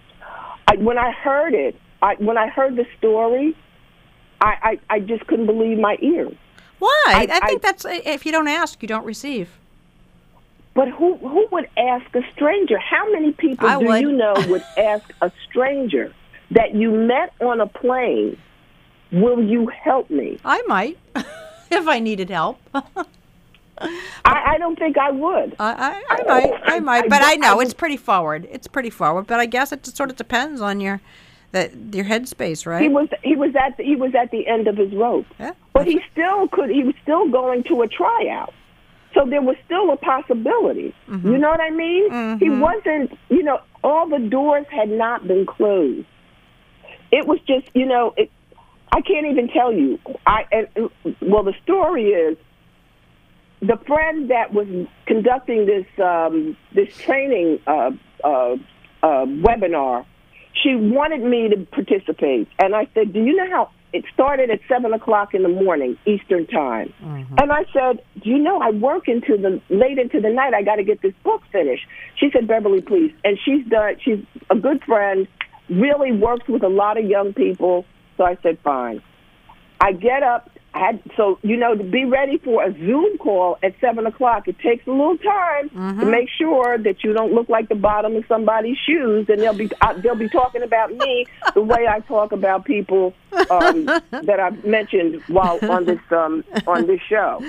[0.70, 3.56] I, when I heard it, I, when I heard the story,
[4.42, 6.34] I, I, I just couldn't believe my ears.
[6.80, 7.04] Why?
[7.08, 9.50] I, I- think that's if you don't ask, you don't receive.
[10.78, 12.78] But who who would ask a stranger?
[12.78, 14.02] How many people I do would.
[14.02, 16.14] you know would ask a stranger
[16.52, 18.38] that you met on a plane,
[19.12, 21.00] "Will you help me?" I might
[21.72, 22.60] if I needed help.
[22.76, 25.56] I, I don't think I would.
[25.60, 28.48] I, I, I might, I might, but I know it's pretty forward.
[28.52, 31.02] It's pretty forward, but I guess it just sort of depends on your,
[31.54, 32.84] the your headspace, right?
[32.84, 35.26] He was he was at the, he was at the end of his rope.
[35.40, 35.54] Yeah.
[35.74, 36.70] But he still could.
[36.70, 38.54] He was still going to a tryout,
[39.18, 40.94] so there was still a possibility.
[41.10, 41.32] Mm-hmm.
[41.32, 42.40] You know what I mean?
[42.40, 43.18] He wasn't.
[43.30, 46.06] You know, all the doors had not been closed.
[47.12, 47.68] It was just.
[47.74, 48.30] You know, it.
[48.92, 50.00] I can't even tell you.
[50.26, 50.90] I and,
[51.22, 52.38] well, the story is
[53.62, 54.68] the friend that was
[55.06, 57.92] conducting this um, this training uh,
[58.24, 58.56] uh,
[59.04, 60.06] uh, webinar.
[60.64, 64.60] She wanted me to participate, and I said, "Do you know how it started at
[64.68, 67.36] seven o'clock in the morning Eastern time?" Mm-hmm.
[67.40, 70.54] And I said, "Do you know I work into the late into the night?
[70.54, 71.86] I got to get this book finished."
[72.16, 73.96] She said, "Beverly, please." And she's done.
[74.04, 75.28] She's a good friend.
[75.70, 77.86] Really works with a lot of young people.
[78.18, 79.02] So I said, "Fine."
[79.80, 80.50] I get up.
[80.74, 84.48] I had so you know to be ready for a Zoom call at seven o'clock.
[84.48, 88.16] It takes a little time to make sure that you don't look like the bottom
[88.16, 92.02] of somebody's shoes, and they'll be uh, they'll be talking about me the way I
[92.02, 93.14] talk about people
[93.50, 97.42] um, that I've mentioned while on this um, on this show.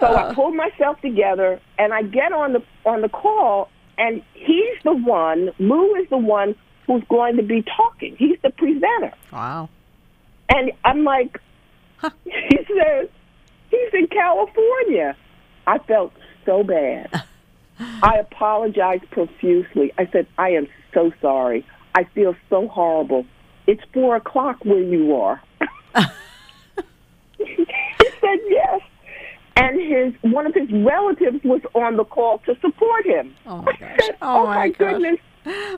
[0.00, 3.68] So I pulled myself together and I get on the on the call,
[3.98, 5.50] and he's the one.
[5.60, 6.56] Lou is the one
[6.88, 8.16] who's going to be talking.
[8.16, 9.12] He's the presenter.
[9.32, 9.68] wow.
[10.48, 11.40] And I'm like,
[12.24, 13.08] he says,
[13.70, 15.16] he's in California.
[15.66, 16.12] I felt
[16.44, 17.22] so bad.
[17.78, 19.92] I apologized profusely.
[19.98, 21.66] I said, I am so sorry.
[21.94, 23.26] I feel so horrible.
[23.66, 25.40] It's four o'clock where you are.
[27.38, 27.66] he
[28.20, 28.80] said yes.
[29.56, 33.34] And his one of his relatives was on the call to support him.
[33.46, 33.96] Oh my gosh.
[34.00, 34.78] said, Oh, oh my gosh.
[34.78, 35.18] goodness.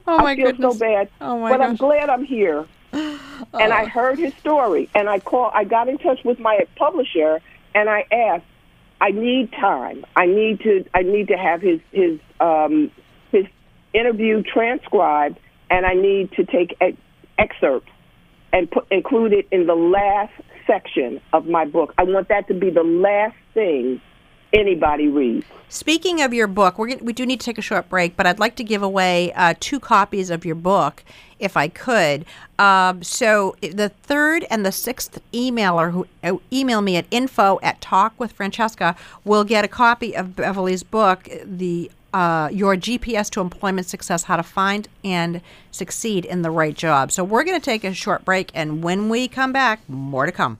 [0.06, 0.74] Oh my I feel goodness.
[0.74, 1.08] so bad.
[1.20, 2.66] Oh my but I'm glad I'm here.
[2.94, 5.50] And I heard his story, and I call.
[5.54, 7.40] I got in touch with my publisher,
[7.74, 8.44] and I asked,
[9.00, 10.04] I need time.
[10.16, 10.84] I need to.
[10.94, 12.90] I need to have his his um,
[13.32, 13.46] his
[13.92, 15.38] interview transcribed,
[15.70, 16.96] and I need to take ex-
[17.38, 17.90] excerpts
[18.52, 20.32] and put include it in the last
[20.66, 21.92] section of my book.
[21.98, 24.00] I want that to be the last thing
[24.54, 25.46] anybody reads.
[25.68, 28.26] Speaking of your book, we're gonna, we do need to take a short break, but
[28.26, 31.02] I'd like to give away uh, two copies of your book,
[31.40, 32.24] if I could.
[32.58, 37.80] Um, so the third and the sixth emailer who uh, email me at info at
[37.80, 38.94] talk with Francesca
[39.24, 44.36] will get a copy of Beverly's book, the uh, your GPS to employment success: How
[44.36, 45.40] to find and
[45.72, 47.10] succeed in the right job.
[47.10, 50.30] So we're going to take a short break, and when we come back, more to
[50.30, 50.58] come.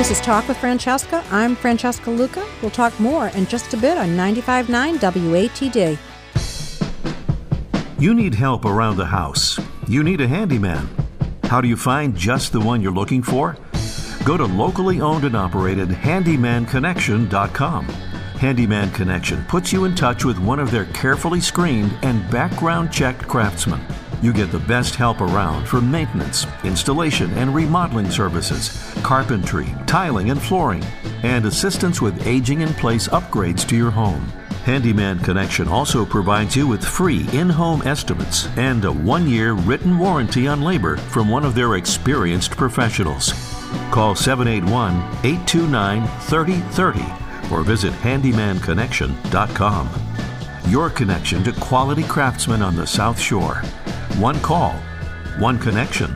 [0.00, 1.22] This is Talk with Francesca.
[1.30, 2.42] I'm Francesca Luca.
[2.62, 5.98] We'll talk more in just a bit on 95.9 WATD.
[7.98, 9.60] You need help around the house.
[9.86, 10.88] You need a handyman.
[11.44, 13.58] How do you find just the one you're looking for?
[14.24, 17.84] Go to locally owned and operated handymanconnection.com.
[17.84, 23.28] Handyman Connection puts you in touch with one of their carefully screened and background checked
[23.28, 23.82] craftsmen.
[24.22, 30.40] You get the best help around for maintenance, installation, and remodeling services, carpentry, tiling, and
[30.40, 30.84] flooring,
[31.22, 34.20] and assistance with aging in place upgrades to your home.
[34.64, 39.98] Handyman Connection also provides you with free in home estimates and a one year written
[39.98, 43.32] warranty on labor from one of their experienced professionals.
[43.90, 47.00] Call 781 829 3030
[47.52, 49.90] or visit handymanconnection.com.
[50.68, 53.62] Your connection to quality craftsmen on the South Shore.
[54.18, 54.72] One call,
[55.38, 56.14] one connection.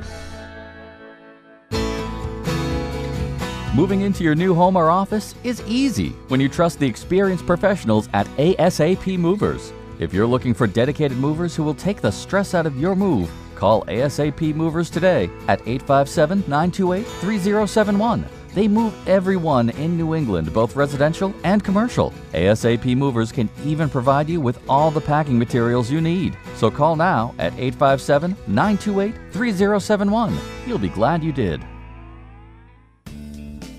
[3.75, 8.09] Moving into your new home or office is easy when you trust the experienced professionals
[8.13, 9.73] at ASAP Movers.
[9.99, 13.31] If you're looking for dedicated movers who will take the stress out of your move,
[13.55, 18.25] call ASAP Movers today at 857 928 3071.
[18.55, 22.13] They move everyone in New England, both residential and commercial.
[22.33, 26.39] ASAP Movers can even provide you with all the packing materials you need.
[26.55, 30.39] So call now at 857 928 3071.
[30.67, 31.61] You'll be glad you did.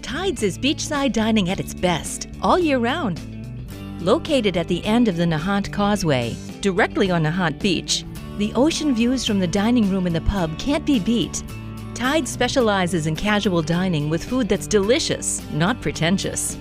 [0.01, 3.21] Tides is beachside dining at its best all year round.
[4.01, 8.03] Located at the end of the Nahant Causeway, directly on Nahant Beach,
[8.37, 11.43] the ocean views from the dining room and the pub can't be beat.
[11.95, 16.57] Tide specializes in casual dining with food that's delicious, not pretentious.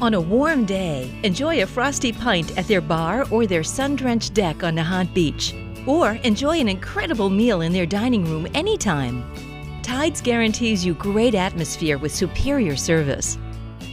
[0.00, 4.34] On a warm day, enjoy a frosty pint at their bar or their sun drenched
[4.34, 5.54] deck on Nahant Beach.
[5.86, 9.22] Or enjoy an incredible meal in their dining room anytime.
[9.84, 13.38] Tides guarantees you great atmosphere with superior service.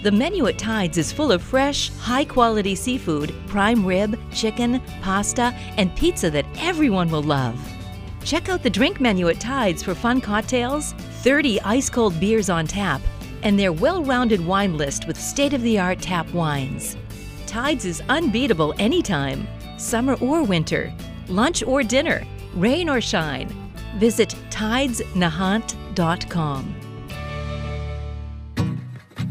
[0.01, 5.53] The menu at Tides is full of fresh, high quality seafood, prime rib, chicken, pasta,
[5.77, 7.59] and pizza that everyone will love.
[8.29, 12.67] Check out the drink menu at Tides for fun cocktails, 30 ice cold beers on
[12.67, 13.01] tap,
[13.41, 16.95] and their well rounded wine list with state of the art tap wines.
[17.47, 19.47] Tides is unbeatable anytime,
[19.79, 20.93] summer or winter,
[21.27, 22.23] lunch or dinner,
[22.53, 23.49] rain or shine.
[23.97, 26.75] Visit tidesnahant.com.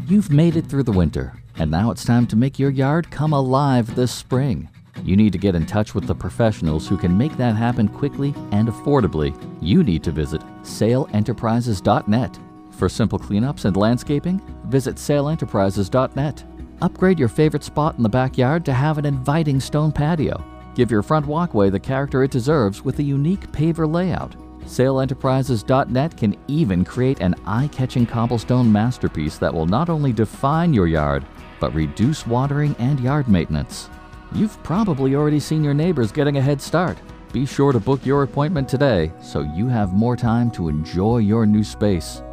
[0.07, 3.31] You've made it through the winter, and now it's time to make your yard come
[3.31, 4.68] alive this spring.
[5.03, 8.33] You need to get in touch with the professionals who can make that happen quickly
[8.51, 9.35] and affordably.
[9.61, 12.39] You need to visit saleenterprises.net.
[12.71, 16.43] For simple cleanups and landscaping, visit saleenterprises.net.
[16.81, 20.43] Upgrade your favorite spot in the backyard to have an inviting stone patio.
[20.75, 24.35] Give your front walkway the character it deserves with a unique paver layout.
[24.63, 30.87] SaleEnterprises.net can even create an eye catching cobblestone masterpiece that will not only define your
[30.87, 31.25] yard,
[31.59, 33.89] but reduce watering and yard maintenance.
[34.31, 36.97] You've probably already seen your neighbors getting a head start.
[37.31, 41.45] Be sure to book your appointment today so you have more time to enjoy your
[41.45, 42.23] new space.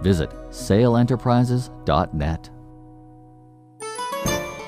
[0.00, 2.53] Visit SaleEnterprises.net.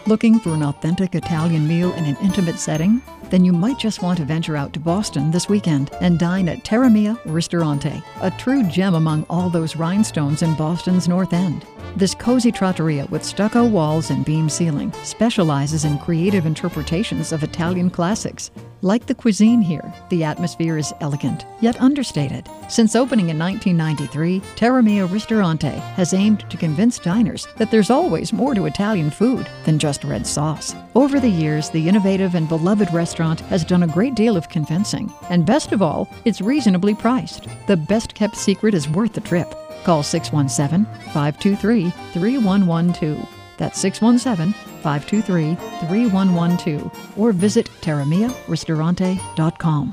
[0.08, 3.02] Looking for an authentic Italian meal in an intimate setting?
[3.28, 6.62] Then you might just want to venture out to Boston this weekend and dine at
[6.62, 11.66] Terramia Ristorante, a true gem among all those rhinestones in Boston's North End.
[11.96, 17.90] This cozy trattoria with stucco walls and beam ceiling specializes in creative interpretations of Italian
[17.90, 18.52] classics.
[18.82, 22.48] Like the cuisine here, the atmosphere is elegant, yet understated.
[22.68, 28.54] Since opening in 1993, Terramia Ristorante has aimed to convince diners that there's always more
[28.54, 30.74] to Italian food than just red sauce.
[30.94, 35.12] Over the years, the innovative and beloved restaurant has done a great deal of convincing.
[35.30, 37.48] And best of all, it's reasonably priced.
[37.66, 39.54] The best kept secret is worth the trip.
[39.84, 43.28] Call 617 523 3112.
[43.56, 45.54] That's 617 523
[45.88, 47.18] 3112.
[47.18, 49.90] Or visit terramiaristorante.com.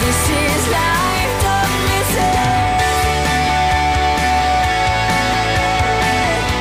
[0.00, 1.05] This is life,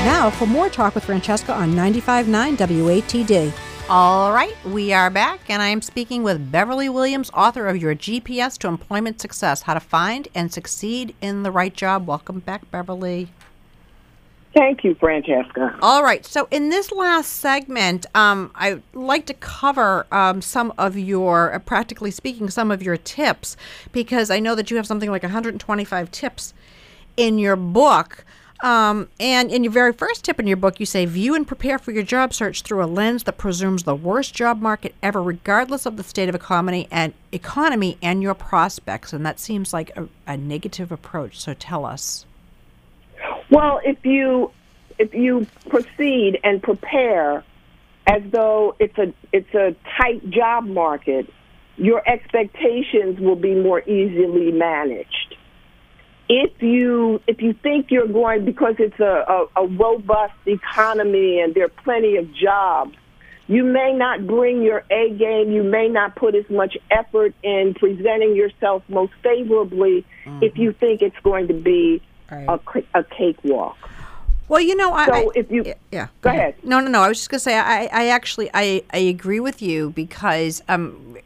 [0.05, 3.51] Now for more talk with Francesca on 95.9 WATD.
[3.89, 7.95] All right, we are back, and I am speaking with Beverly Williams, author of Your
[7.95, 12.05] GPS to Employment Success How to Find and Succeed in the Right Job.
[12.05, 13.29] Welcome back, Beverly.
[14.53, 15.75] Thank you, Francesca.
[15.81, 16.23] All right.
[16.23, 21.57] So in this last segment, um, I'd like to cover um, some of your, uh,
[21.57, 23.57] practically speaking, some of your tips
[23.91, 26.53] because I know that you have something like 125 tips
[27.17, 28.23] in your book.
[28.65, 31.77] Um, and in your very first tip in your book, you say view and prepare
[31.77, 35.85] for your job search through a lens that presumes the worst job market ever, regardless
[35.85, 39.13] of the state of economy and economy and your prospects.
[39.13, 41.39] And that seems like a, a negative approach.
[41.39, 42.25] So tell us.
[43.51, 44.51] Well, if you
[44.97, 47.43] if you proceed and prepare
[48.07, 51.31] as though it's a it's a tight job market,
[51.77, 55.24] your expectations will be more easily managed.
[56.27, 61.53] If you if you think you're going because it's a, a, a robust economy and
[61.53, 62.95] there are plenty of jobs,
[63.47, 65.51] you may not bring your A game.
[65.51, 70.03] You may not put as much effort in presenting yourself most favorably
[70.41, 72.01] if you think it's going to be
[72.49, 72.59] a,
[72.95, 73.77] a cakewalk.
[74.47, 76.55] Well, you know, I, So if you- yeah, yeah, go ahead.
[76.63, 77.01] No, no, no.
[77.01, 81.17] I was just gonna say, I, I actually, I, I agree with you because um,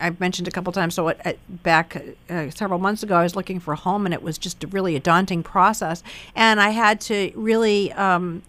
[0.00, 0.94] I've mentioned a couple times.
[0.94, 4.14] So at, at, back uh, several months ago, I was looking for a home, and
[4.14, 6.02] it was just really a daunting process,
[6.34, 8.42] and I had to really, um,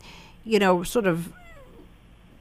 [0.44, 1.32] you know, sort of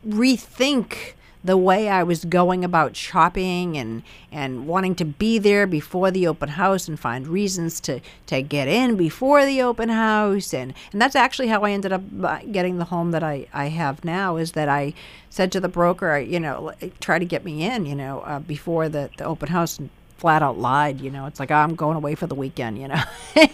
[0.06, 1.14] rethink
[1.44, 6.26] the way I was going about shopping and and wanting to be there before the
[6.26, 10.54] open house and find reasons to to get in before the open house.
[10.54, 13.66] And and that's actually how I ended up uh, getting the home that I I
[13.68, 14.94] have now is that I
[15.28, 18.88] said to the broker you know try to get me in you know uh, before
[18.88, 21.26] the the open house and flat out lied you know.
[21.26, 23.02] It's like I'm going away for the weekend you know.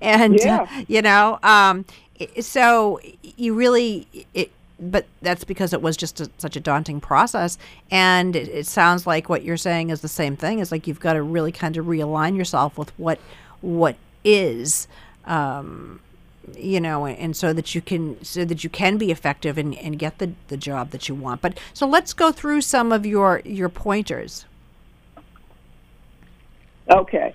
[0.00, 1.84] And uh, you know um
[2.40, 7.58] so you really it but that's because it was just a, such a daunting process.
[7.90, 11.00] And it, it sounds like what you're saying is the same thing is like you've
[11.00, 13.18] got to really kind of realign yourself with what
[13.60, 14.88] what is
[15.26, 16.00] um,
[16.56, 19.74] you know and, and so that you can so that you can be effective and,
[19.78, 21.40] and get the, the job that you want.
[21.40, 24.44] But so let's go through some of your your pointers.
[26.90, 27.34] Okay.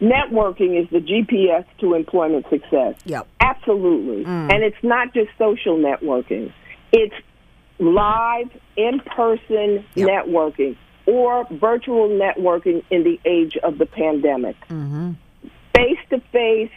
[0.00, 2.94] Networking is the GPS to employment success.
[3.04, 3.26] Yep.
[3.40, 4.24] Absolutely.
[4.24, 4.52] Mm.
[4.52, 6.52] And it's not just social networking,
[6.92, 7.14] it's
[7.78, 10.08] live, in person Yep.
[10.08, 10.76] networking
[11.06, 14.56] or virtual networking in the age of the pandemic.
[15.74, 16.70] Face to face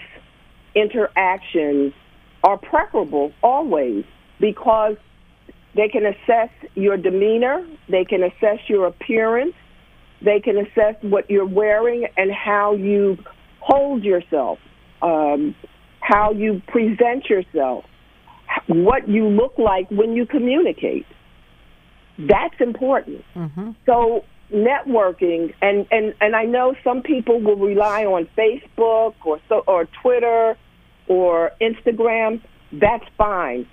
[0.76, 1.94] interactions
[2.44, 4.04] are preferable always
[4.40, 4.96] because
[5.76, 9.56] they can assess your demeanor, they can assess your appearance,
[10.22, 13.18] they can assess what you're wearing and how you
[13.60, 14.60] hold yourself,
[15.02, 15.56] um,
[16.00, 17.86] how you present yourself,
[18.68, 21.06] what you look like when you communicate.
[22.18, 23.24] That's important.
[23.86, 29.64] So networking and, and, and I know some people will rely on Facebook or so
[29.68, 30.58] or Twitter
[31.08, 32.42] or Instagram.
[32.72, 33.68] That's fine.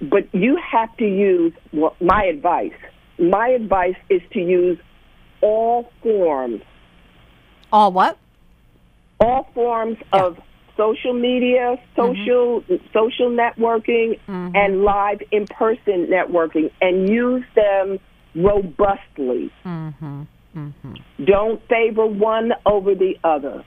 [0.00, 2.72] But you have to use well, my advice.
[3.18, 4.78] My advice is to use
[5.42, 6.62] all forms,
[7.70, 8.16] all what?
[9.20, 10.38] All forms of
[10.76, 12.74] social media, social mm-hmm.
[12.92, 14.56] social networking, mm-hmm.
[14.56, 17.98] and live in person networking, and use them
[18.34, 19.52] robustly.
[19.64, 20.22] Mm-hmm.
[21.24, 23.64] Don't favor one over the other.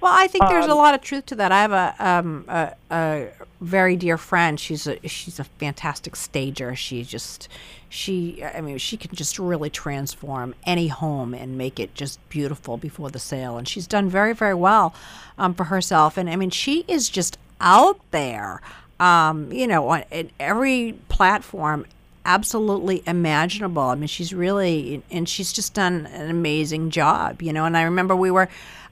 [0.00, 1.50] Well, I think there's a Um, lot of truth to that.
[1.50, 3.28] I have a, um, a, a
[3.60, 4.58] very dear friend.
[4.60, 6.76] She's a she's a fantastic stager.
[6.76, 7.48] She just
[7.88, 12.76] she I mean she can just really transform any home and make it just beautiful
[12.76, 13.58] before the sale.
[13.58, 14.94] And she's done very very well
[15.36, 16.16] um, for herself.
[16.16, 18.60] And I mean she is just out there,
[19.00, 21.86] um, you know, on in every platform
[22.24, 23.82] absolutely imaginable.
[23.82, 27.64] I mean, she's really, and she's just done an amazing job, you know.
[27.64, 28.50] And I remember we were,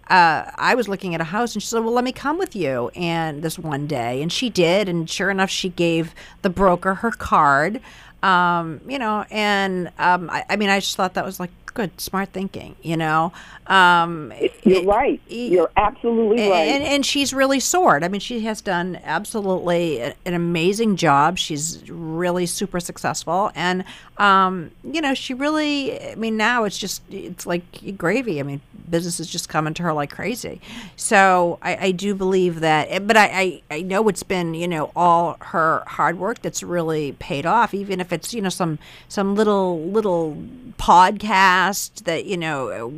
[0.08, 2.54] uh, I was looking at a house, and she said, "Well, let me come with
[2.54, 6.94] you." And this one day, and she did, and sure enough, she gave the broker
[6.94, 7.80] her card,
[8.22, 9.24] um, you know.
[9.30, 12.96] And um, I, I mean, I just thought that was like good, smart thinking, you
[12.96, 13.32] know.
[13.66, 14.32] Um,
[14.64, 15.20] You're it- right.
[15.28, 16.68] You're absolutely right.
[16.68, 18.02] and, and she's really soared.
[18.02, 21.36] I mean, she has done absolutely an amazing job.
[21.38, 23.84] She's really super successful, and
[24.18, 26.00] um, you know, she really.
[26.00, 28.40] I mean, now it's just it's like gravy.
[28.40, 30.60] I mean, business is just coming to her like crazy.
[30.96, 34.90] So I, I do believe that, but I, I I know it's been you know
[34.96, 37.74] all her hard work that's really paid off.
[37.74, 40.36] Even if it's you know some some little little
[40.78, 41.65] podcast
[42.04, 42.90] that you know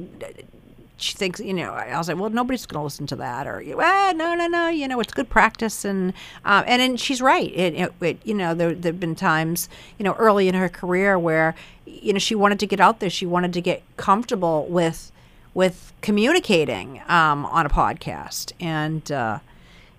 [0.99, 3.63] she thinks, you know, I was like, well, nobody's going to listen to that, or
[3.77, 6.13] well, no, no, no, you know, it's good practice, and
[6.45, 7.51] um, and then she's right.
[7.55, 11.17] It, it, it you know, there there've been times, you know, early in her career
[11.19, 11.55] where,
[11.87, 15.13] you know, she wanted to get out there, she wanted to get comfortable with
[15.55, 19.39] with communicating um, on a podcast, and uh,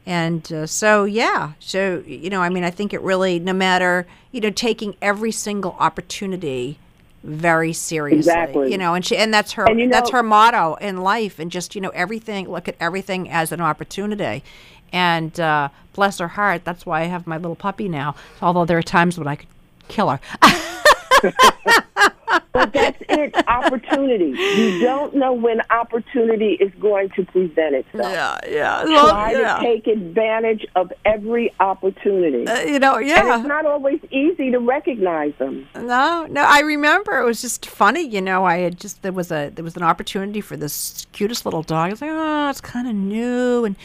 [0.05, 4.05] and uh, so yeah, so you know, I mean, I think it really, no matter,
[4.33, 6.77] you know, taking every single opportunity
[7.23, 8.71] very seriously Exactly.
[8.71, 11.51] you know and she and that's her And you that's her motto in life and
[11.51, 14.43] just you know everything look at everything as an opportunity
[14.93, 18.77] and uh, bless her heart that's why i have my little puppy now although there
[18.77, 19.47] are times when i could
[19.89, 20.19] kill her
[22.51, 24.37] But that's it, opportunity.
[24.37, 28.11] You don't know when opportunity is going to present itself.
[28.11, 32.45] yeah yeah Try to take advantage of every opportunity.
[32.47, 35.67] Uh, you know And yeah it's not always easy to recognize them.
[35.75, 36.41] No, no.
[36.41, 38.01] I remember it was just funny.
[38.07, 41.45] You know, I had just there was a there was an opportunity for this cutest
[41.45, 41.87] little dog.
[41.87, 43.75] I was like, oh, it's kind of new, and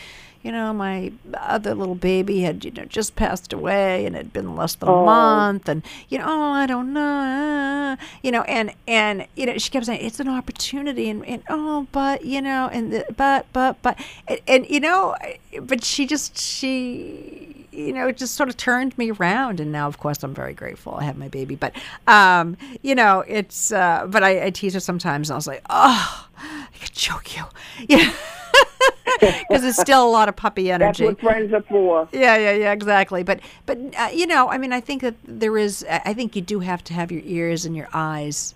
[0.45, 4.33] you know, my other little baby had, you know, just passed away and it had
[4.33, 5.01] been less than Oh.
[5.03, 5.69] a month.
[5.69, 7.97] And, you know, oh, I don't know.
[7.99, 11.09] uh," You know, and, and, you know, she kept saying, it's an opportunity.
[11.09, 15.17] And, and oh, but, you know, and, the, but, but, but, and, and, you know,
[15.63, 19.61] but she just, she, you know, it just sort of turned me around.
[19.61, 20.95] And now, of course, I'm very grateful.
[20.95, 21.55] I have my baby.
[21.57, 21.73] But,
[22.07, 25.63] um, you know, it's, uh, but I, I tease her sometimes and I was like,
[25.71, 27.45] oh, I could choke you.
[27.89, 28.13] Yeah.
[29.21, 31.05] Because there's still a lot of puppy energy.
[31.07, 32.09] That's what friends are for.
[32.13, 33.23] Yeah, yeah, yeah, exactly.
[33.23, 35.85] But, but uh, you know, I mean, I think that there is.
[35.89, 38.55] I think you do have to have your ears and your eyes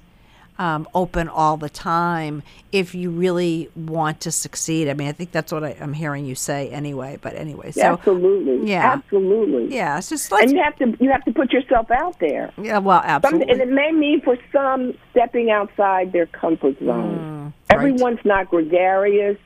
[0.59, 2.43] um, open all the time
[2.73, 4.89] if you really want to succeed.
[4.89, 7.19] I mean, I think that's what I, I'm hearing you say anyway.
[7.21, 8.69] But anyway, so absolutely.
[8.69, 8.93] yeah.
[8.93, 9.75] Absolutely.
[9.75, 10.45] yeah, it's just let's.
[10.45, 12.53] And you have to you have to put yourself out there.
[12.61, 13.53] yeah, well, Some, absolutely.
[13.53, 17.55] and it may mean for some stepping outside their comfort zone.
[17.71, 19.39] Everyone's not gregarious,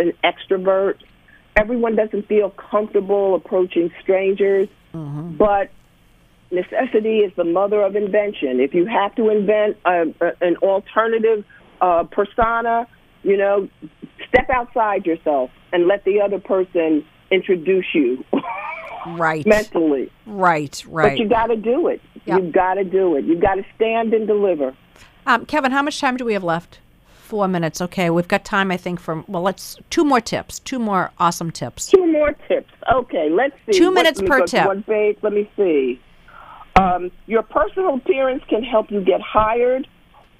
[0.00, 0.96] an extrovert.
[1.56, 4.68] Everyone doesn't feel comfortable approaching strangers.
[4.92, 5.70] But
[6.50, 8.60] necessity is the mother of invention.
[8.60, 11.44] If you have to invent a, a, an alternative
[11.80, 12.86] uh, persona,
[13.22, 13.68] you know,
[14.28, 18.24] step outside yourself and let the other person introduce you
[19.06, 20.10] right, mentally.
[20.26, 21.12] right, right.
[21.12, 22.00] But you got to do it.
[22.26, 22.40] Yep.
[22.40, 23.24] You've got to do it.
[23.24, 24.74] You've got to stand and deliver.
[25.26, 26.80] Um, Kevin, how much time do we have left?
[27.30, 27.80] Four minutes.
[27.80, 28.72] Okay, we've got time.
[28.72, 30.58] I think for well, let's two more tips.
[30.58, 31.86] Two more awesome tips.
[31.86, 32.72] Two more tips.
[32.92, 33.78] Okay, let's see.
[33.78, 34.66] Two minutes per tip.
[34.66, 35.16] One page.
[35.22, 36.00] Let me see.
[36.74, 39.86] Um, your personal appearance can help you get hired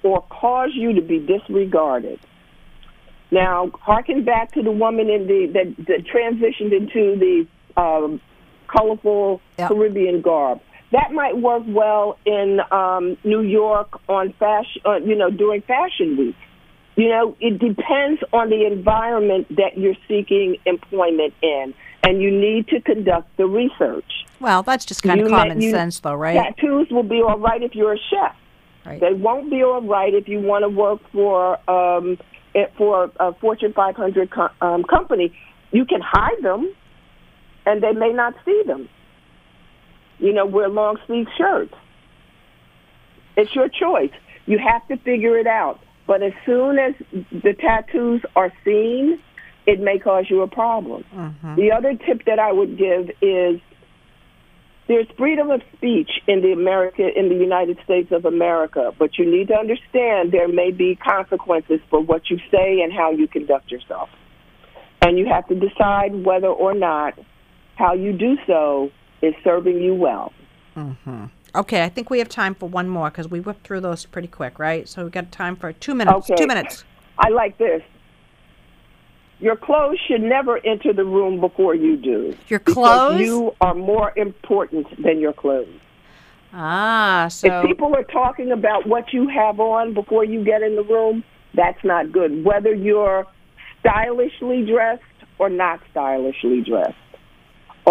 [0.03, 2.19] or cause you to be disregarded.
[3.31, 8.19] Now, harken back to the woman in the that, that transitioned into the um,
[8.67, 9.69] colorful Yep.
[9.69, 10.59] Caribbean garb.
[10.91, 16.17] That might work well in um, New York on fashion, uh, you know, during Fashion
[16.17, 16.35] Week.
[17.01, 21.73] You know, it depends on the environment that you're seeking employment in,
[22.03, 24.05] and you need to conduct the research.
[24.39, 26.35] Well, that's just kind of You may- common you- sense, though, right?
[26.35, 28.35] Tattoos will be all right if you're a chef.
[28.85, 28.99] Right.
[28.99, 32.19] They won't be all right if you want to work for um,
[32.77, 35.33] for a Fortune 500 co- um, company.
[35.71, 36.71] You can hide them,
[37.65, 38.87] and they may not see them.
[40.19, 41.73] You know, wear long sleeve shirts.
[43.37, 44.11] It's your choice.
[44.45, 45.79] You have to figure it out.
[46.07, 46.93] But as soon as
[47.31, 49.19] the tattoos are seen,
[49.65, 51.03] it may cause you a problem.
[51.13, 51.55] Mm-hmm.
[51.55, 53.61] The other tip that I would give is
[54.87, 59.29] there's freedom of speech in the America in the United States of America, but you
[59.29, 63.71] need to understand there may be consequences for what you say and how you conduct
[63.71, 64.09] yourself.
[65.01, 67.17] And you have to decide whether or not
[67.75, 68.89] how you do so
[69.21, 70.33] is serving you well.
[70.75, 71.25] Mm-hmm.
[71.53, 74.27] Okay, I think we have time for one more because we whipped through those pretty
[74.27, 74.87] quick, right?
[74.87, 76.29] So we've got time for two minutes.
[76.29, 76.35] Okay.
[76.41, 76.85] Two minutes.
[77.17, 77.81] I like this.
[79.39, 82.37] Your clothes should never enter the room before you do.
[82.47, 83.19] Your clothes?
[83.19, 85.67] you are more important than your clothes.
[86.53, 90.75] Ah, so if people are talking about what you have on before you get in
[90.75, 91.23] the room,
[91.53, 92.45] that's not good.
[92.45, 93.25] Whether you're
[93.79, 95.01] stylishly dressed
[95.39, 96.95] or not stylishly dressed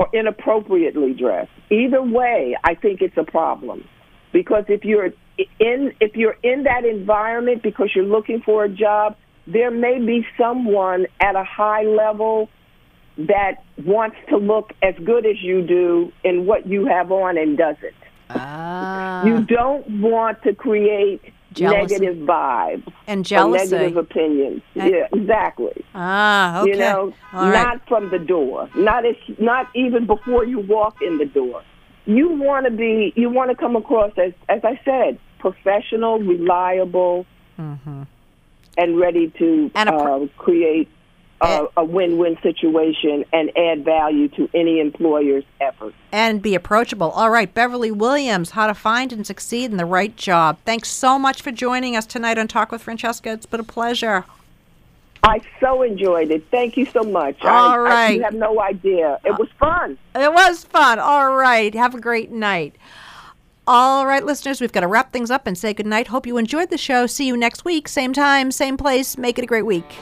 [0.00, 1.50] or inappropriately dressed.
[1.70, 3.86] Either way, I think it's a problem.
[4.32, 5.12] Because if you're
[5.58, 9.14] in if you're in that environment because you're looking for a job,
[9.46, 12.48] there may be someone at a high level
[13.18, 17.58] that wants to look as good as you do in what you have on and
[17.58, 18.00] doesn't.
[18.30, 21.20] ah, You don't want to create
[21.58, 23.74] Negative vibes and jealousy.
[23.74, 24.62] negative opinions.
[24.76, 25.84] I- yeah, exactly.
[25.94, 26.70] ah, okay.
[26.70, 27.52] You know, All right.
[27.52, 31.62] not from the door, not as, not even before you walk in the door.
[32.06, 37.26] You want to be, you want to come across as, as I said, professional, reliable,
[37.58, 39.76] and ready to Mm-hmm.
[39.76, 40.88] And a pro- uh, create
[41.40, 45.96] a, a win-win situation and add value to any employer's efforts.
[46.12, 47.10] and be approachable.
[47.10, 50.58] All right, Beverly Williams, how to find and succeed in the right job.
[50.64, 53.32] Thanks so much for joining us tonight on Talk with Francesca.
[53.32, 54.24] It's been a pleasure.
[55.22, 56.44] I so enjoyed it.
[56.50, 57.36] Thank you so much.
[57.42, 59.18] All I, I, you have no idea.
[59.24, 59.98] It was fun.
[60.14, 60.98] It was fun.
[60.98, 61.74] All right.
[61.74, 62.74] Have a great night.
[63.66, 66.08] All right, listeners, we've got to wrap things up and say goodnight.
[66.08, 67.06] Hope you enjoyed the show.
[67.06, 67.86] See you next week.
[67.86, 69.16] Same time, same place.
[69.16, 69.94] Make it a great week.